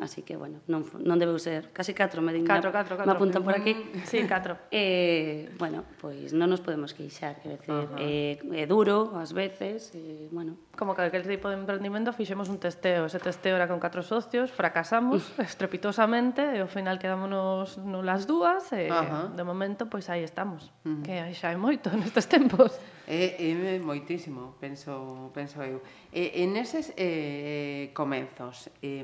Así 0.00 0.22
que, 0.22 0.36
bueno, 0.36 0.64
non, 0.64 0.80
non 1.04 1.20
debeu 1.20 1.36
ser 1.36 1.68
casi 1.76 1.92
4, 1.92 2.24
me, 2.24 2.32
din, 2.32 2.48
4, 2.48 2.72
4, 2.72 3.04
4. 3.04 3.04
me 3.04 3.12
apuntan 3.12 3.44
por 3.44 3.52
aquí. 3.52 3.76
Mm, 3.76 4.08
sí, 4.08 4.24
4. 4.24 4.56
eh, 4.72 5.52
bueno, 5.60 5.84
pois 6.00 6.32
non 6.32 6.48
nos 6.48 6.64
podemos 6.64 6.96
queixar, 6.96 7.36
quer 7.44 7.60
decir, 7.60 7.68
uh 7.68 7.84
-huh. 7.84 8.00
eh, 8.00 8.40
é 8.40 8.64
duro 8.64 9.12
ás 9.20 9.36
veces, 9.36 9.92
eh, 9.92 10.32
bueno. 10.32 10.56
Como 10.72 10.96
aquel 10.96 11.28
tipo 11.28 11.52
de 11.52 11.60
emprendimento 11.60 12.16
fixemos 12.16 12.48
un 12.48 12.56
testeo, 12.56 13.04
ese 13.12 13.20
testeo 13.20 13.60
era 13.60 13.68
con 13.68 13.76
4 13.76 14.00
socios, 14.00 14.48
fracasamos 14.48 15.20
estrepitosamente 15.36 16.56
e 16.56 16.64
ao 16.64 16.70
final 16.72 16.96
quedámonos 16.96 17.76
nulas 17.76 18.24
dúas 18.24 18.72
e 18.72 18.88
uh 18.88 19.04
-huh. 19.04 19.36
de 19.36 19.44
momento 19.44 19.84
pois 19.92 20.08
aí 20.08 20.24
estamos, 20.24 20.72
uh 20.88 20.96
-huh. 20.96 21.04
que 21.04 21.12
xa 21.36 21.52
é 21.52 21.60
moito 21.60 21.92
nestes 22.00 22.24
tempos. 22.24 22.72
É, 23.10 23.34
é 23.42 23.82
moitísimo, 23.82 24.54
penso, 24.62 25.34
penso 25.34 25.58
eu. 25.66 25.82
E, 26.14 26.46
en 26.46 26.54
eses 26.54 26.94
eh, 26.94 26.94
eh, 26.94 27.84
comenzos, 27.90 28.70
eh, 28.86 29.02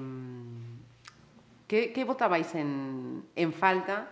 que, 1.67 1.91
que 1.91 2.07
votabais 2.07 2.55
en, 2.55 3.27
en 3.35 3.51
falta 3.51 4.07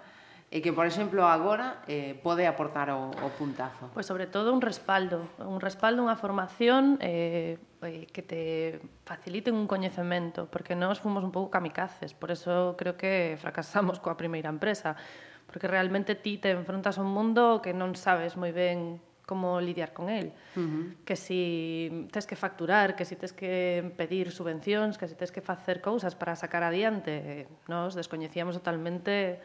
e 0.50 0.58
que, 0.58 0.74
por 0.74 0.82
exemplo, 0.90 1.22
agora 1.22 1.86
eh, 1.86 2.18
pode 2.18 2.42
aportar 2.50 2.90
o, 2.90 3.14
o 3.14 3.28
puntazo? 3.38 3.86
Pois, 3.94 4.02
pues 4.02 4.06
sobre 4.10 4.26
todo, 4.26 4.50
un 4.50 4.58
respaldo. 4.58 5.30
Un 5.38 5.62
respaldo, 5.62 6.02
unha 6.02 6.18
formación 6.18 6.98
eh, 6.98 7.62
eh 7.86 8.10
que 8.10 8.22
te 8.26 8.82
faciliten 9.06 9.54
un 9.54 9.70
coñecemento, 9.70 10.50
porque 10.50 10.74
nós 10.74 10.98
fomos 10.98 11.22
un 11.22 11.30
pouco 11.30 11.54
kamikazes, 11.54 12.18
por 12.18 12.34
eso 12.34 12.74
creo 12.74 12.98
que 12.98 13.38
fracasamos 13.38 14.02
coa 14.02 14.18
primeira 14.18 14.50
empresa, 14.50 14.98
porque 15.46 15.70
realmente 15.70 16.18
ti 16.18 16.42
te 16.42 16.50
enfrontas 16.50 16.98
a 16.98 17.06
un 17.06 17.14
mundo 17.14 17.62
que 17.62 17.70
non 17.70 17.94
sabes 17.94 18.34
moi 18.34 18.50
ben 18.50 18.98
como 19.26 19.60
lidiar 19.60 19.92
con 19.92 20.08
el. 20.08 20.32
Uh 20.56 20.60
-huh. 20.60 20.94
Que 21.04 21.16
si 21.16 22.08
tes 22.12 22.26
que 22.26 22.36
facturar, 22.36 22.96
que 22.96 23.04
si 23.04 23.16
tes 23.16 23.32
que 23.32 23.92
pedir 23.96 24.30
subvencións, 24.30 24.98
que 24.98 25.08
si 25.08 25.14
tes 25.14 25.32
que 25.32 25.40
facer 25.40 25.80
cousas 25.80 26.14
para 26.14 26.36
sacar 26.36 26.62
adiante, 26.62 27.48
nos 27.68 27.94
descoñecíamos 27.94 28.54
totalmente 28.54 29.40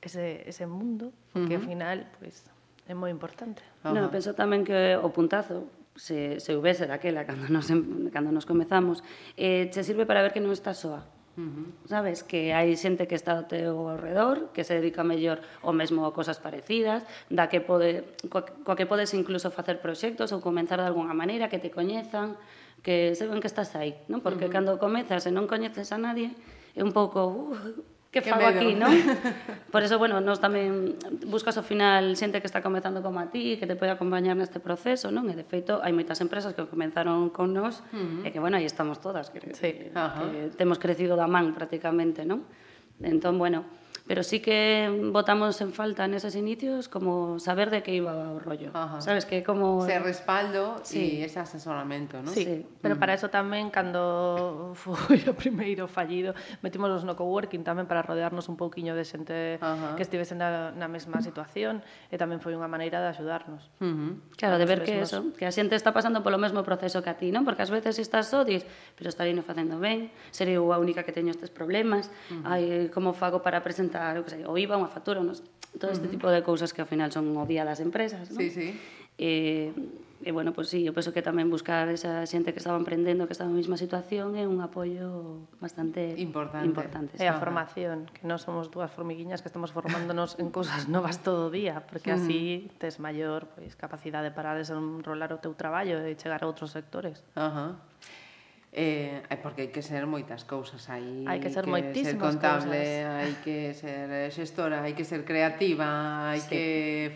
ese, 0.00 0.48
ese 0.48 0.66
mundo, 0.66 1.12
uh 1.34 1.40
-huh. 1.40 1.48
que 1.48 1.54
ao 1.56 1.62
final 1.62 2.08
pois, 2.18 2.44
pues, 2.44 2.88
é 2.88 2.94
moi 2.94 3.10
importante. 3.12 3.62
Uh 3.84 3.92
-huh. 3.92 3.94
No, 3.94 4.10
penso 4.10 4.32
tamén 4.32 4.64
que 4.64 4.96
o 4.96 5.08
puntazo, 5.12 5.68
se, 5.98 6.40
se 6.40 6.54
houvese 6.54 6.86
daquela 6.86 7.26
cando 7.26 7.50
nos, 7.50 7.68
cando 8.14 8.30
nos 8.30 8.46
comezamos, 8.46 9.02
eh, 9.36 9.68
che 9.68 9.82
sirve 9.82 10.06
para 10.06 10.22
ver 10.22 10.32
que 10.32 10.40
non 10.40 10.54
estás 10.54 10.80
soa 10.80 11.17
Uh 11.38 11.46
-huh. 11.46 11.66
Sabes 11.86 12.26
que 12.26 12.50
hai 12.50 12.74
xente 12.74 13.06
que 13.06 13.14
está 13.14 13.38
ao 13.38 13.46
teu 13.46 13.94
redor, 13.94 14.50
que 14.50 14.66
se 14.66 14.74
dedica 14.74 15.06
mellor 15.06 15.38
ou 15.62 15.70
mesmo 15.70 16.02
a 16.02 16.10
cosas 16.10 16.42
parecidas, 16.42 17.06
da 17.30 17.46
que 17.46 17.62
pode 17.62 18.02
coa, 18.26 18.42
coa 18.66 18.74
que 18.74 18.90
podes 18.90 19.14
incluso 19.14 19.54
facer 19.54 19.78
proxectos 19.78 20.34
ou 20.34 20.42
comenzar 20.42 20.82
de 20.82 20.90
algunha 20.90 21.14
maneira 21.14 21.46
que 21.46 21.62
te 21.62 21.70
coñezan, 21.70 22.34
que 22.82 23.14
saben 23.14 23.38
que 23.38 23.46
estás 23.46 23.70
aí, 23.78 23.94
non? 24.10 24.18
Porque 24.18 24.46
uh 24.46 24.50
-huh. 24.50 24.54
cando 24.54 24.82
comezas 24.82 25.22
e 25.24 25.30
non 25.30 25.46
coñeces 25.46 25.94
a 25.94 25.98
nadie, 26.02 26.34
é 26.74 26.82
un 26.82 26.90
pouco 26.90 27.54
uh, 27.54 27.97
que 28.08 28.22
fago 28.24 28.48
aquí, 28.48 28.72
non? 28.72 28.88
Por 29.72 29.84
eso, 29.84 30.00
bueno, 30.00 30.20
nos 30.24 30.40
tamén 30.40 30.96
buscas 31.28 31.60
ao 31.60 31.64
final 31.66 32.16
xente 32.16 32.40
que 32.40 32.48
está 32.48 32.64
comezando 32.64 33.04
como 33.04 33.20
a 33.20 33.28
ti, 33.28 33.60
que 33.60 33.68
te 33.68 33.76
pode 33.76 33.92
acompañar 33.92 34.32
neste 34.32 34.64
proceso, 34.64 35.12
non? 35.12 35.28
E 35.28 35.36
de 35.36 35.44
feito, 35.44 35.84
hai 35.84 35.92
moitas 35.92 36.24
empresas 36.24 36.56
que 36.56 36.64
comenzaron 36.64 37.28
con 37.28 37.52
nós 37.52 37.84
uh 37.92 38.00
-huh. 38.00 38.26
e 38.26 38.32
que, 38.32 38.40
bueno, 38.40 38.56
aí 38.56 38.64
estamos 38.64 39.04
todas, 39.04 39.28
que, 39.28 39.44
sí. 39.52 39.52
que, 39.52 39.92
uh 39.92 40.08
-huh. 40.08 40.12
que 40.24 40.56
temos 40.56 40.80
crecido 40.80 41.20
da 41.20 41.28
man 41.28 41.52
prácticamente, 41.52 42.24
non? 42.24 42.48
Entón, 43.04 43.36
bueno, 43.36 43.68
pero 44.08 44.22
sí 44.22 44.40
que 44.40 44.88
votamos 45.12 45.60
en 45.60 45.72
falta 45.74 46.06
en 46.06 46.14
esos 46.14 46.34
inicios 46.34 46.88
como 46.88 47.38
saber 47.38 47.68
de 47.68 47.82
qué 47.82 47.94
iba 47.94 48.32
o 48.32 48.40
rollo. 48.40 48.70
Ajá. 48.72 49.02
Sabes 49.02 49.26
que 49.26 49.44
como 49.44 49.84
ese 49.84 49.98
respaldo 50.00 50.80
sí. 50.82 51.20
e 51.20 51.28
ese 51.28 51.36
asesoramento, 51.36 52.16
non? 52.24 52.32
Sí, 52.32 52.48
sí. 52.48 52.64
pero 52.80 52.96
mm. 52.96 53.00
para 53.04 53.12
eso 53.12 53.28
tamén 53.28 53.68
cando 53.68 54.72
foi 54.80 55.20
o 55.28 55.36
primeiro 55.36 55.84
fallido, 55.92 56.32
metimos 56.64 57.04
no 57.04 57.12
coworking 57.12 57.68
tamén 57.68 57.84
para 57.84 58.00
rodearnos 58.00 58.48
un 58.48 58.56
pouquiño 58.56 58.96
de 58.96 59.04
xente 59.04 59.60
Ajá. 59.60 59.92
que 59.92 60.02
estivese 60.02 60.32
na, 60.32 60.72
na 60.72 60.88
mesma 60.88 61.20
situación 61.20 61.84
e 62.08 62.16
tamén 62.16 62.40
foi 62.40 62.56
unha 62.56 62.66
maneira 62.66 63.04
de 63.04 63.12
axudarnos. 63.12 63.68
Uh 63.84 63.92
-huh. 63.92 64.12
Claro, 64.40 64.56
de 64.56 64.64
ver 64.64 64.88
que 64.88 65.04
eso, 65.04 65.36
que 65.36 65.44
a 65.44 65.52
xente 65.52 65.76
está 65.76 65.92
pasando 65.92 66.24
polo 66.24 66.40
mesmo 66.40 66.64
proceso 66.64 67.04
que 67.04 67.12
a 67.12 67.20
ti, 67.20 67.28
non? 67.28 67.44
Porque 67.44 67.60
ás 67.60 67.68
veces 67.68 68.00
estás 68.00 68.32
só 68.32 68.40
dis, 68.40 68.64
pero 68.96 69.12
estarei 69.12 69.36
non 69.36 69.44
facendo 69.44 69.76
ben, 69.76 70.08
serei 70.32 70.56
a 70.56 70.78
única 70.80 71.04
que 71.04 71.12
teño 71.12 71.28
estes 71.28 71.52
problemas, 71.52 72.08
uh 72.32 72.40
-huh. 72.40 72.48
ai, 72.48 72.64
como 72.88 73.12
fago 73.12 73.44
para 73.44 73.60
presentar 73.60 73.97
aumenta 73.98 74.18
eu 74.18 74.24
que 74.24 74.30
sei, 74.30 74.42
o 74.46 74.54
IVA, 74.54 74.78
unha 74.78 74.90
factura, 74.90 75.18
unos, 75.20 75.42
todo 75.76 75.90
este 75.90 76.06
uh 76.06 76.08
-huh. 76.08 76.14
tipo 76.14 76.26
de 76.30 76.40
cousas 76.46 76.70
que 76.72 76.80
ao 76.80 76.88
final 76.88 77.10
son 77.10 77.34
o 77.34 77.44
día 77.44 77.66
das 77.66 77.82
empresas. 77.82 78.30
non? 78.30 78.38
Sí, 78.38 78.48
sí. 78.50 78.68
Eh, 79.18 79.74
e 80.18 80.32
bueno, 80.32 80.50
pois 80.50 80.66
pues, 80.66 80.74
sí, 80.74 80.86
eu 80.86 80.94
penso 80.94 81.14
que 81.14 81.22
tamén 81.22 81.46
buscar 81.46 81.86
esa 81.94 82.26
xente 82.26 82.50
que 82.50 82.58
estaba 82.58 82.74
emprendendo, 82.74 83.30
que 83.30 83.34
estaba 83.34 83.50
na 83.50 83.58
mesma 83.58 83.78
situación 83.78 84.34
é 84.34 84.50
un 84.50 84.58
apoio 84.58 85.46
bastante 85.62 86.18
importante. 86.18 86.66
importante 86.66 87.14
e 87.22 87.26
a 87.30 87.38
formación, 87.38 88.10
que 88.10 88.26
non 88.26 88.42
somos 88.42 88.66
dúas 88.66 88.90
formiguiñas 88.90 89.42
que 89.42 89.50
estamos 89.50 89.70
formándonos 89.70 90.34
en 90.42 90.50
cousas 90.50 90.90
novas 90.90 91.22
todo 91.22 91.46
o 91.46 91.50
día, 91.54 91.86
porque 91.86 92.10
así 92.10 92.66
tes 92.82 92.98
maior 92.98 93.46
pois, 93.54 93.78
capacidade 93.78 94.34
para 94.34 94.58
desenrolar 94.58 95.30
o 95.30 95.38
teu 95.38 95.54
traballo 95.54 96.02
e 96.02 96.18
chegar 96.18 96.42
a 96.42 96.50
outros 96.50 96.74
sectores. 96.74 97.22
Ajá. 97.38 97.46
Uh 97.46 97.78
-huh. 97.78 98.26
Eh, 98.78 99.26
porque 99.42 99.66
hai 99.66 99.70
que 99.74 99.82
ser 99.82 100.06
moitas 100.06 100.46
cousas 100.46 100.86
aí. 100.86 101.26
Hai 101.26 101.42
que 101.42 101.50
ser 101.50 101.66
que 101.66 101.74
moitísimas 101.74 102.14
ser 102.14 102.22
contable, 102.22 102.78
cousas. 102.78 103.18
hai 103.18 103.32
que 103.42 103.74
ser 103.74 104.06
eh, 104.06 104.30
xestora, 104.30 104.86
hai 104.86 104.94
que 104.94 105.02
ser 105.02 105.26
creativa, 105.26 106.30
hai 106.30 106.38
sí. 106.38 106.46
que 106.46 106.62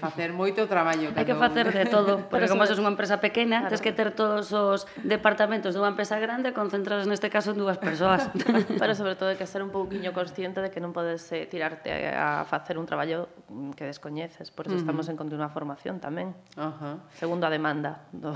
facer 0.02 0.34
moito 0.34 0.66
traballo. 0.66 1.14
Hai 1.14 1.22
que 1.22 1.38
facer 1.38 1.70
de 1.70 1.86
todo, 1.86 2.18
porque 2.34 2.50
como 2.50 2.66
sos 2.66 2.82
unha 2.82 2.90
empresa 2.90 3.22
pequena, 3.22 3.62
claro. 3.62 3.78
tens 3.78 3.78
que 3.78 3.94
ter 3.94 4.10
todos 4.10 4.50
os 4.50 4.90
departamentos 5.06 5.70
dunha 5.78 5.94
empresa 5.94 6.18
grande 6.18 6.50
concentrados 6.50 7.06
neste 7.06 7.30
caso 7.30 7.54
en 7.54 7.62
dúas 7.62 7.78
persoas. 7.78 8.26
Pero 8.82 8.98
sobre 8.98 9.14
todo 9.14 9.30
hai 9.30 9.38
que 9.38 9.46
ser 9.46 9.62
un 9.62 9.70
pouquiño 9.70 10.10
consciente 10.10 10.58
de 10.58 10.74
que 10.74 10.82
non 10.82 10.90
podes 10.90 11.30
eh, 11.30 11.46
tirarte 11.46 11.94
a, 11.94 12.42
a 12.42 12.44
facer 12.44 12.74
un 12.74 12.90
traballo 12.90 13.30
mm, 13.46 13.78
que 13.78 13.86
descoñeces, 13.86 14.50
por 14.50 14.66
iso 14.66 14.74
uh 14.74 14.82
-huh. 14.82 14.82
estamos 14.82 15.06
en 15.06 15.14
continua 15.14 15.46
formación 15.46 16.02
tamén. 16.02 16.34
Uh 16.58 16.74
-huh. 16.74 16.94
Segundo 17.14 17.46
a 17.46 17.54
demanda 17.54 18.10
do, 18.10 18.34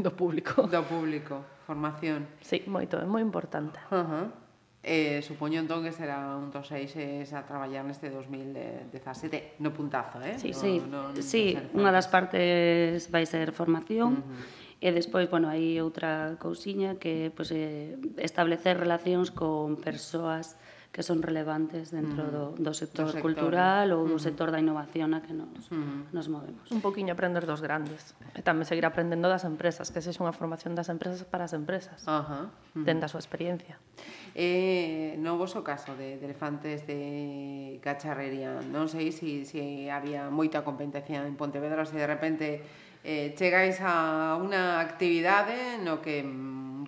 do 0.00 0.08
público. 0.16 0.64
Do 0.64 0.80
público. 0.88 1.60
Formación. 1.72 2.28
Sí, 2.44 2.60
moito, 2.68 3.00
é 3.00 3.08
moi 3.08 3.24
importante. 3.24 3.80
Uh 3.88 4.04
-huh. 4.04 4.26
Eh, 4.84 5.22
supoño 5.22 5.56
entón 5.62 5.80
que 5.80 5.92
será 5.94 6.36
un 6.36 6.52
dos 6.52 6.68
seis 6.68 6.92
a 7.32 7.40
traballar 7.48 7.86
neste 7.86 8.12
2017 8.12 9.56
no 9.64 9.72
puntazo, 9.72 10.20
eh? 10.20 10.36
Sí, 10.36 10.52
no, 10.52 10.60
sí, 10.60 10.72
no, 10.84 11.00
no, 11.14 11.22
sí 11.22 11.56
unha 11.72 11.94
das 11.94 12.12
partes 12.12 13.08
vai 13.08 13.24
ser 13.24 13.56
formación 13.56 14.20
uh 14.20 14.26
-huh. 14.26 14.84
e 14.84 14.88
despois, 14.92 15.30
bueno, 15.32 15.48
hai 15.48 15.80
outra 15.80 16.36
cousiña 16.36 17.00
que 17.00 17.32
pues, 17.32 17.54
eh, 17.54 17.96
establecer 18.20 18.74
relacións 18.76 19.30
con 19.30 19.78
persoas 19.80 20.60
que 20.92 21.02
son 21.02 21.24
relevantes 21.24 21.88
dentro 21.88 22.28
mm. 22.28 22.30
do, 22.30 22.44
do 22.52 22.72
sector, 22.76 23.08
do 23.08 23.16
sector 23.16 23.24
cultural 23.24 23.96
ou 23.96 24.04
do 24.04 24.20
mm. 24.20 24.24
sector 24.28 24.52
da 24.52 24.60
innovación 24.60 25.16
a 25.16 25.24
que 25.24 25.32
nos, 25.32 25.72
mm. 25.72 26.12
nos 26.12 26.28
movemos. 26.28 26.68
Un 26.68 26.84
poquinho 26.84 27.16
aprender 27.16 27.48
dos 27.48 27.64
grandes 27.64 28.12
e 28.36 28.44
tamén 28.44 28.68
seguir 28.68 28.84
aprendendo 28.84 29.32
das 29.32 29.48
empresas, 29.48 29.88
que 29.88 30.04
sexa 30.04 30.20
unha 30.20 30.36
formación 30.36 30.76
das 30.76 30.92
empresas 30.92 31.24
para 31.24 31.48
as 31.48 31.56
empresas, 31.56 32.04
Ajá. 32.04 32.52
dentro 32.76 33.08
da 33.08 33.10
súa 33.10 33.24
experiencia. 33.24 33.80
Eh, 34.36 35.16
no 35.16 35.40
vos 35.40 35.56
o 35.56 35.64
caso 35.64 35.96
de, 35.96 36.20
de 36.20 36.24
elefantes 36.28 36.84
de 36.84 37.80
cacharrería, 37.80 38.60
non 38.60 38.84
sei 38.84 39.08
se 39.16 39.48
si, 39.48 39.48
si 39.48 39.88
había 39.88 40.28
moita 40.28 40.60
competencia 40.60 41.24
en 41.24 41.40
Pontevedra, 41.40 41.88
se 41.88 41.96
de 41.96 42.04
repente 42.04 42.60
eh, 43.00 43.32
chegáis 43.32 43.80
a 43.80 44.36
unha 44.36 44.76
actividade 44.76 45.80
no 45.80 46.04
que 46.04 46.20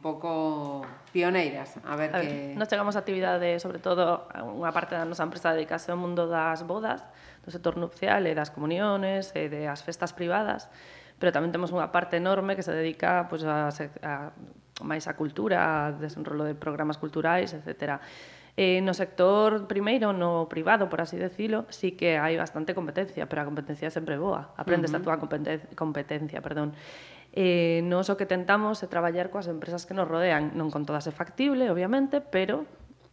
pouco 0.04 0.84
pioneiras, 1.16 1.80
a 1.80 1.96
ver, 1.96 2.12
a 2.12 2.20
ver 2.20 2.28
que... 2.28 2.54
Nos 2.60 2.68
chegamos 2.68 2.92
a 2.92 3.00
actividade, 3.00 3.56
sobre 3.56 3.80
todo, 3.80 4.28
unha 4.36 4.68
parte 4.68 4.92
da 4.92 5.08
nosa 5.08 5.24
empresa 5.24 5.56
dedicase 5.56 5.88
ao 5.88 5.96
mundo 5.96 6.28
das 6.28 6.60
bodas, 6.68 7.00
do 7.40 7.48
sector 7.48 7.80
nupcial 7.80 8.28
e 8.28 8.36
das 8.36 8.52
comuniones 8.52 9.32
e 9.32 9.48
das 9.48 9.80
festas 9.80 10.12
privadas, 10.12 10.68
pero 11.16 11.32
tamén 11.32 11.56
temos 11.56 11.72
unha 11.72 11.88
parte 11.88 12.20
enorme 12.20 12.52
que 12.52 12.60
se 12.60 12.76
dedica 12.76 13.24
pues, 13.32 13.48
a, 13.48 13.72
a, 14.04 14.12
máis 14.84 15.08
a 15.08 15.16
cultura, 15.16 15.88
a 15.88 15.96
desenrolo 15.96 16.44
de 16.44 16.52
programas 16.52 17.00
culturais, 17.00 17.56
etcétera. 17.56 18.04
Eh, 18.60 18.84
no 18.84 18.94
sector 18.94 19.66
primeiro, 19.66 20.12
no 20.12 20.46
privado, 20.52 20.86
por 20.86 21.00
así 21.00 21.16
decirlo, 21.16 21.66
sí 21.72 21.96
que 21.96 22.20
hai 22.20 22.36
bastante 22.36 22.76
competencia, 22.76 23.24
pero 23.24 23.42
a 23.42 23.48
competencia 23.48 23.88
é 23.88 23.92
sempre 23.92 24.20
boa. 24.20 24.52
Aprendes 24.54 24.92
uh 24.92 25.00
-huh. 25.00 25.02
a 25.02 25.04
túa 25.08 25.16
competen 25.16 25.64
competencia, 25.74 26.38
perdón. 26.38 26.76
Eh, 27.34 27.82
nos 27.82 28.06
o 28.08 28.14
que 28.14 28.30
tentamos 28.30 28.78
é 28.78 28.86
traballar 28.86 29.34
coas 29.34 29.50
empresas 29.50 29.90
que 29.90 29.94
nos 29.98 30.06
rodean, 30.06 30.54
non 30.54 30.70
con 30.70 30.86
todas 30.86 31.10
é 31.10 31.12
factible, 31.12 31.66
obviamente, 31.66 32.22
pero 32.22 32.62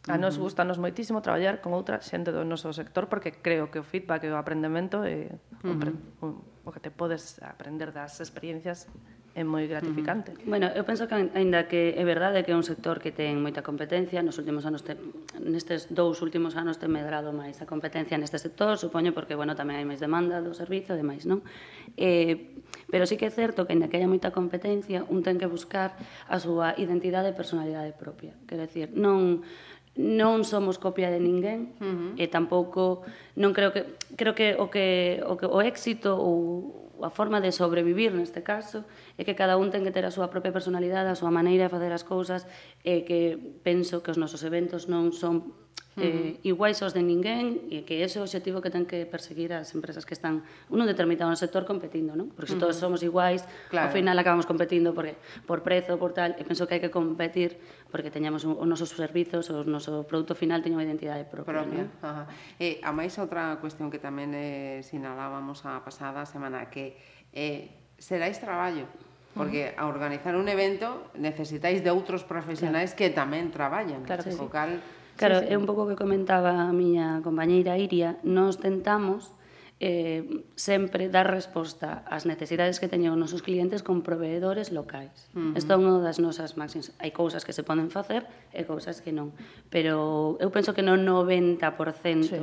a 0.06 0.18
nos 0.18 0.38
gustanos 0.38 0.78
moitísimo 0.78 1.26
traballar 1.26 1.58
con 1.62 1.74
outra 1.74 2.02
xente 2.06 2.30
do 2.30 2.46
noso 2.46 2.70
sector 2.70 3.10
porque 3.10 3.34
creo 3.34 3.74
que 3.74 3.82
o 3.82 3.86
feedback 3.86 4.26
e 4.26 4.34
o 4.34 4.38
aprendemento 4.38 5.02
é 5.06 5.34
uh 5.66 5.74
-huh. 5.74 5.94
o, 6.22 6.28
o 6.66 6.70
que 6.70 6.82
te 6.82 6.90
podes 6.94 7.42
aprender 7.42 7.94
das 7.94 8.22
experiencias 8.22 8.90
é 9.32 9.44
moi 9.48 9.64
gratificante. 9.64 10.32
Uh 10.32 10.36
-huh. 10.36 10.50
Bueno, 10.52 10.68
eu 10.76 10.84
penso 10.84 11.08
que 11.08 11.16
aínda 11.16 11.64
que 11.72 11.96
é 11.96 12.04
verdade 12.04 12.44
que 12.44 12.52
é 12.52 12.58
un 12.58 12.68
sector 12.68 13.00
que 13.00 13.16
ten 13.16 13.40
moita 13.40 13.64
competencia, 13.64 14.20
nos 14.20 14.36
últimos 14.36 14.68
anos 14.68 14.84
te, 14.84 15.00
nestes 15.40 15.88
dous 15.88 16.20
últimos 16.20 16.60
anos 16.60 16.76
ten 16.76 16.92
medrado 16.92 17.32
máis 17.32 17.64
a 17.64 17.66
competencia 17.66 18.20
neste 18.20 18.36
sector, 18.36 18.76
supoño 18.76 19.16
porque 19.16 19.40
bueno, 19.40 19.56
tamén 19.56 19.80
hai 19.80 19.88
máis 19.88 20.04
demanda 20.04 20.44
do 20.44 20.52
servizo 20.52 20.94
e 20.96 21.00
demais, 21.00 21.24
non? 21.24 21.48
Eh, 21.96 22.60
pero 22.92 23.08
sí 23.08 23.16
que 23.16 23.32
é 23.32 23.34
certo 23.34 23.64
que 23.64 23.72
aínda 23.72 23.88
que 23.88 23.96
haya 23.96 24.12
moita 24.12 24.36
competencia, 24.36 25.08
un 25.08 25.24
ten 25.24 25.40
que 25.40 25.48
buscar 25.48 25.96
a 26.28 26.36
súa 26.36 26.76
identidade 26.76 27.32
e 27.32 27.36
personalidade 27.36 27.96
propia. 27.96 28.36
Quero 28.44 28.68
decir, 28.68 28.92
non 28.92 29.48
non 29.96 30.48
somos 30.48 30.80
copia 30.80 31.12
de 31.12 31.20
ninguén 31.20 31.76
uh 31.84 31.84
-huh. 31.84 32.12
e 32.16 32.28
tampouco 32.32 33.04
non 33.36 33.52
creo 33.52 33.76
que 33.76 34.00
creo 34.16 34.32
que 34.36 34.56
o 34.56 34.72
que 34.72 35.20
o 35.28 35.36
que 35.36 35.48
o 35.48 35.60
éxito 35.60 36.16
ou 36.16 36.91
a 37.02 37.10
forma 37.10 37.42
de 37.42 37.52
sobrevivir 37.52 38.14
neste 38.14 38.46
caso 38.46 38.86
é 39.18 39.26
que 39.26 39.38
cada 39.38 39.58
un 39.58 39.74
ten 39.74 39.82
que 39.82 39.94
ter 39.94 40.06
a 40.06 40.14
súa 40.14 40.30
propia 40.30 40.54
personalidade, 40.54 41.10
a 41.10 41.18
súa 41.18 41.34
maneira 41.34 41.68
de 41.68 41.74
facer 41.74 41.92
as 41.92 42.06
cousas 42.06 42.46
e 42.86 43.04
que 43.04 43.38
penso 43.66 44.06
que 44.06 44.14
os 44.14 44.20
nosos 44.22 44.46
eventos 44.46 44.86
non 44.88 45.10
son 45.12 45.54
Eh, 46.00 46.40
iguais 46.48 46.80
aos 46.80 46.96
de 46.96 47.04
ninguén 47.04 47.68
e 47.68 47.84
que 47.84 48.00
ese 48.00 48.16
é 48.16 48.24
o 48.24 48.26
objetivo 48.26 48.64
que 48.64 48.72
ten 48.72 48.88
que 48.88 49.04
perseguir 49.04 49.52
as 49.52 49.76
empresas 49.76 50.08
que 50.08 50.16
están 50.16 50.40
nun 50.72 50.88
determinado 50.88 51.36
sector 51.36 51.68
competindo, 51.68 52.16
non? 52.16 52.32
Porque 52.32 52.56
se 52.56 52.56
todos 52.56 52.80
somos 52.80 53.04
iguais, 53.04 53.44
claro. 53.68 53.92
ao 53.92 53.96
final 53.96 54.16
acabamos 54.16 54.48
competindo 54.48 54.96
porque 54.96 55.20
por 55.44 55.68
prezo, 55.68 56.00
por 56.00 56.16
tal, 56.16 56.32
e 56.40 56.48
penso 56.48 56.64
que 56.64 56.80
hai 56.80 56.82
que 56.82 56.88
competir 56.88 57.60
porque 57.92 58.08
teñamos 58.08 58.48
os 58.48 58.64
nosos 58.64 58.96
servizos, 58.96 59.52
o 59.52 59.68
noso 59.68 60.08
produto 60.08 60.32
final 60.32 60.64
teña 60.64 60.80
unha 60.80 60.88
identidade 60.88 61.28
propia. 61.28 61.60
propia. 61.60 61.84
Non? 61.84 62.08
Ajá. 62.08 62.24
E 62.56 62.80
a 62.80 62.96
máis 62.96 63.12
outra 63.20 63.60
cuestión 63.60 63.92
que 63.92 64.00
tamén 64.00 64.32
eh, 64.32 64.80
sinalábamos 64.88 65.68
a 65.68 65.84
pasada 65.84 66.24
semana 66.24 66.72
que 66.72 66.96
eh, 67.36 67.68
seráis 68.00 68.40
traballo, 68.40 68.88
porque 69.36 69.76
a 69.76 69.92
organizar 69.92 70.40
un 70.40 70.48
evento 70.48 71.12
necesitáis 71.20 71.84
de 71.84 71.92
outros 71.92 72.24
profesionais 72.24 72.96
claro. 72.96 73.00
que 73.00 73.08
tamén 73.12 73.52
traballan, 73.52 74.08
claro 74.08 74.24
que 74.24 74.32
co 74.40 74.48
sí. 74.48 74.56
cal 74.56 74.80
Claro, 75.22 75.40
sí, 75.40 75.46
sí. 75.46 75.54
é 75.54 75.56
un 75.58 75.70
pouco 75.70 75.86
que 75.86 75.94
comentaba 75.94 76.66
a 76.66 76.74
miña 76.74 77.22
compañeira 77.22 77.78
Iria, 77.78 78.18
nos 78.26 78.58
tentamos 78.58 79.38
eh, 79.78 80.46
sempre 80.58 81.10
dar 81.10 81.30
resposta 81.30 82.06
ás 82.10 82.26
necesidades 82.30 82.78
que 82.82 82.90
teñen 82.90 83.14
os 83.14 83.22
nosos 83.22 83.42
clientes 83.42 83.82
con 83.86 84.02
proveedores 84.02 84.74
locais. 84.74 85.30
Uh 85.38 85.54
-huh. 85.54 85.58
Isto 85.58 85.74
é 85.74 85.78
unha 85.78 86.02
das 86.02 86.18
nosas 86.22 86.58
máximas. 86.58 86.94
Hai 87.02 87.14
cousas 87.14 87.46
que 87.46 87.54
se 87.54 87.62
poden 87.66 87.94
facer 87.94 88.26
e 88.54 88.62
cousas 88.66 89.02
que 89.02 89.14
non. 89.14 89.34
Pero 89.74 90.38
eu 90.38 90.50
penso 90.54 90.74
que 90.74 90.86
no 90.86 90.98
90% 90.98 92.26
sí 92.26 92.42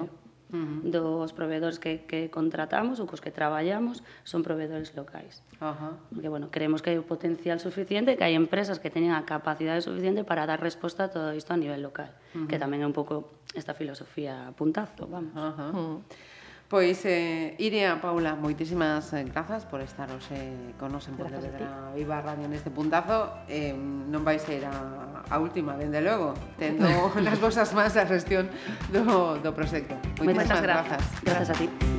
uh 0.52 0.56
-huh. 0.56 0.90
dos 0.90 1.32
proveedores 1.32 1.78
que, 1.78 2.04
que 2.08 2.30
contratamos 2.30 3.00
ou 3.00 3.06
cos 3.06 3.20
que 3.20 3.30
traballamos 3.30 4.02
son 4.24 4.40
proveedores 4.42 4.96
locais. 4.96 5.44
Uh 5.60 5.72
-huh. 5.72 5.92
Porque, 6.14 6.28
bueno, 6.28 6.48
creemos 6.50 6.80
que 6.80 6.90
hai 6.94 6.98
o 6.98 7.04
potencial 7.04 7.60
suficiente, 7.60 8.16
que 8.16 8.24
hai 8.24 8.34
empresas 8.34 8.80
que 8.80 8.88
teñen 8.90 9.12
a 9.12 9.24
capacidade 9.28 9.84
suficiente 9.84 10.24
para 10.24 10.46
dar 10.48 10.60
resposta 10.60 11.06
a 11.06 11.10
todo 11.12 11.34
isto 11.36 11.52
a 11.52 11.58
nivel 11.60 11.84
local, 11.84 12.10
uh 12.34 12.44
-huh. 12.44 12.48
que 12.48 12.56
tamén 12.56 12.80
é 12.80 12.86
un 12.88 12.96
pouco 12.96 13.40
esta 13.54 13.72
filosofía 13.72 14.52
puntazo, 14.56 15.06
vamos. 15.08 15.32
Uh 15.36 15.52
-huh. 15.52 15.70
Uh 15.70 15.74
-huh. 15.74 15.96
Pois, 16.68 17.00
eh, 17.06 17.56
Iria, 17.56 17.96
Paula, 17.96 18.36
moitísimas 18.36 19.16
eh, 19.16 19.24
grazas 19.24 19.64
por 19.64 19.80
estar 19.80 20.12
hoxe 20.12 20.36
eh, 20.36 20.76
con 20.76 20.92
nos 20.92 21.08
en 21.08 21.16
Pontevedra 21.16 21.96
Viva 21.96 22.20
Radio 22.20 22.44
neste 22.44 22.68
puntazo. 22.68 23.40
Eh, 23.48 23.72
non 23.72 24.20
vais 24.20 24.44
a 24.44 24.52
ir 24.52 24.68
a 24.68 25.07
a 25.30 25.38
última, 25.38 25.76
dende 25.76 26.00
logo, 26.00 26.34
tendo 26.58 26.88
nas 27.20 27.38
vosas 27.38 27.72
mans 27.72 27.96
a 27.96 28.06
gestión 28.06 28.48
do, 28.92 29.36
do 29.38 29.50
proxecto. 29.52 29.94
Moitas 30.24 30.60
grazas. 30.60 31.02
Grazas 31.22 31.50
a 31.50 31.54
ti. 31.54 31.97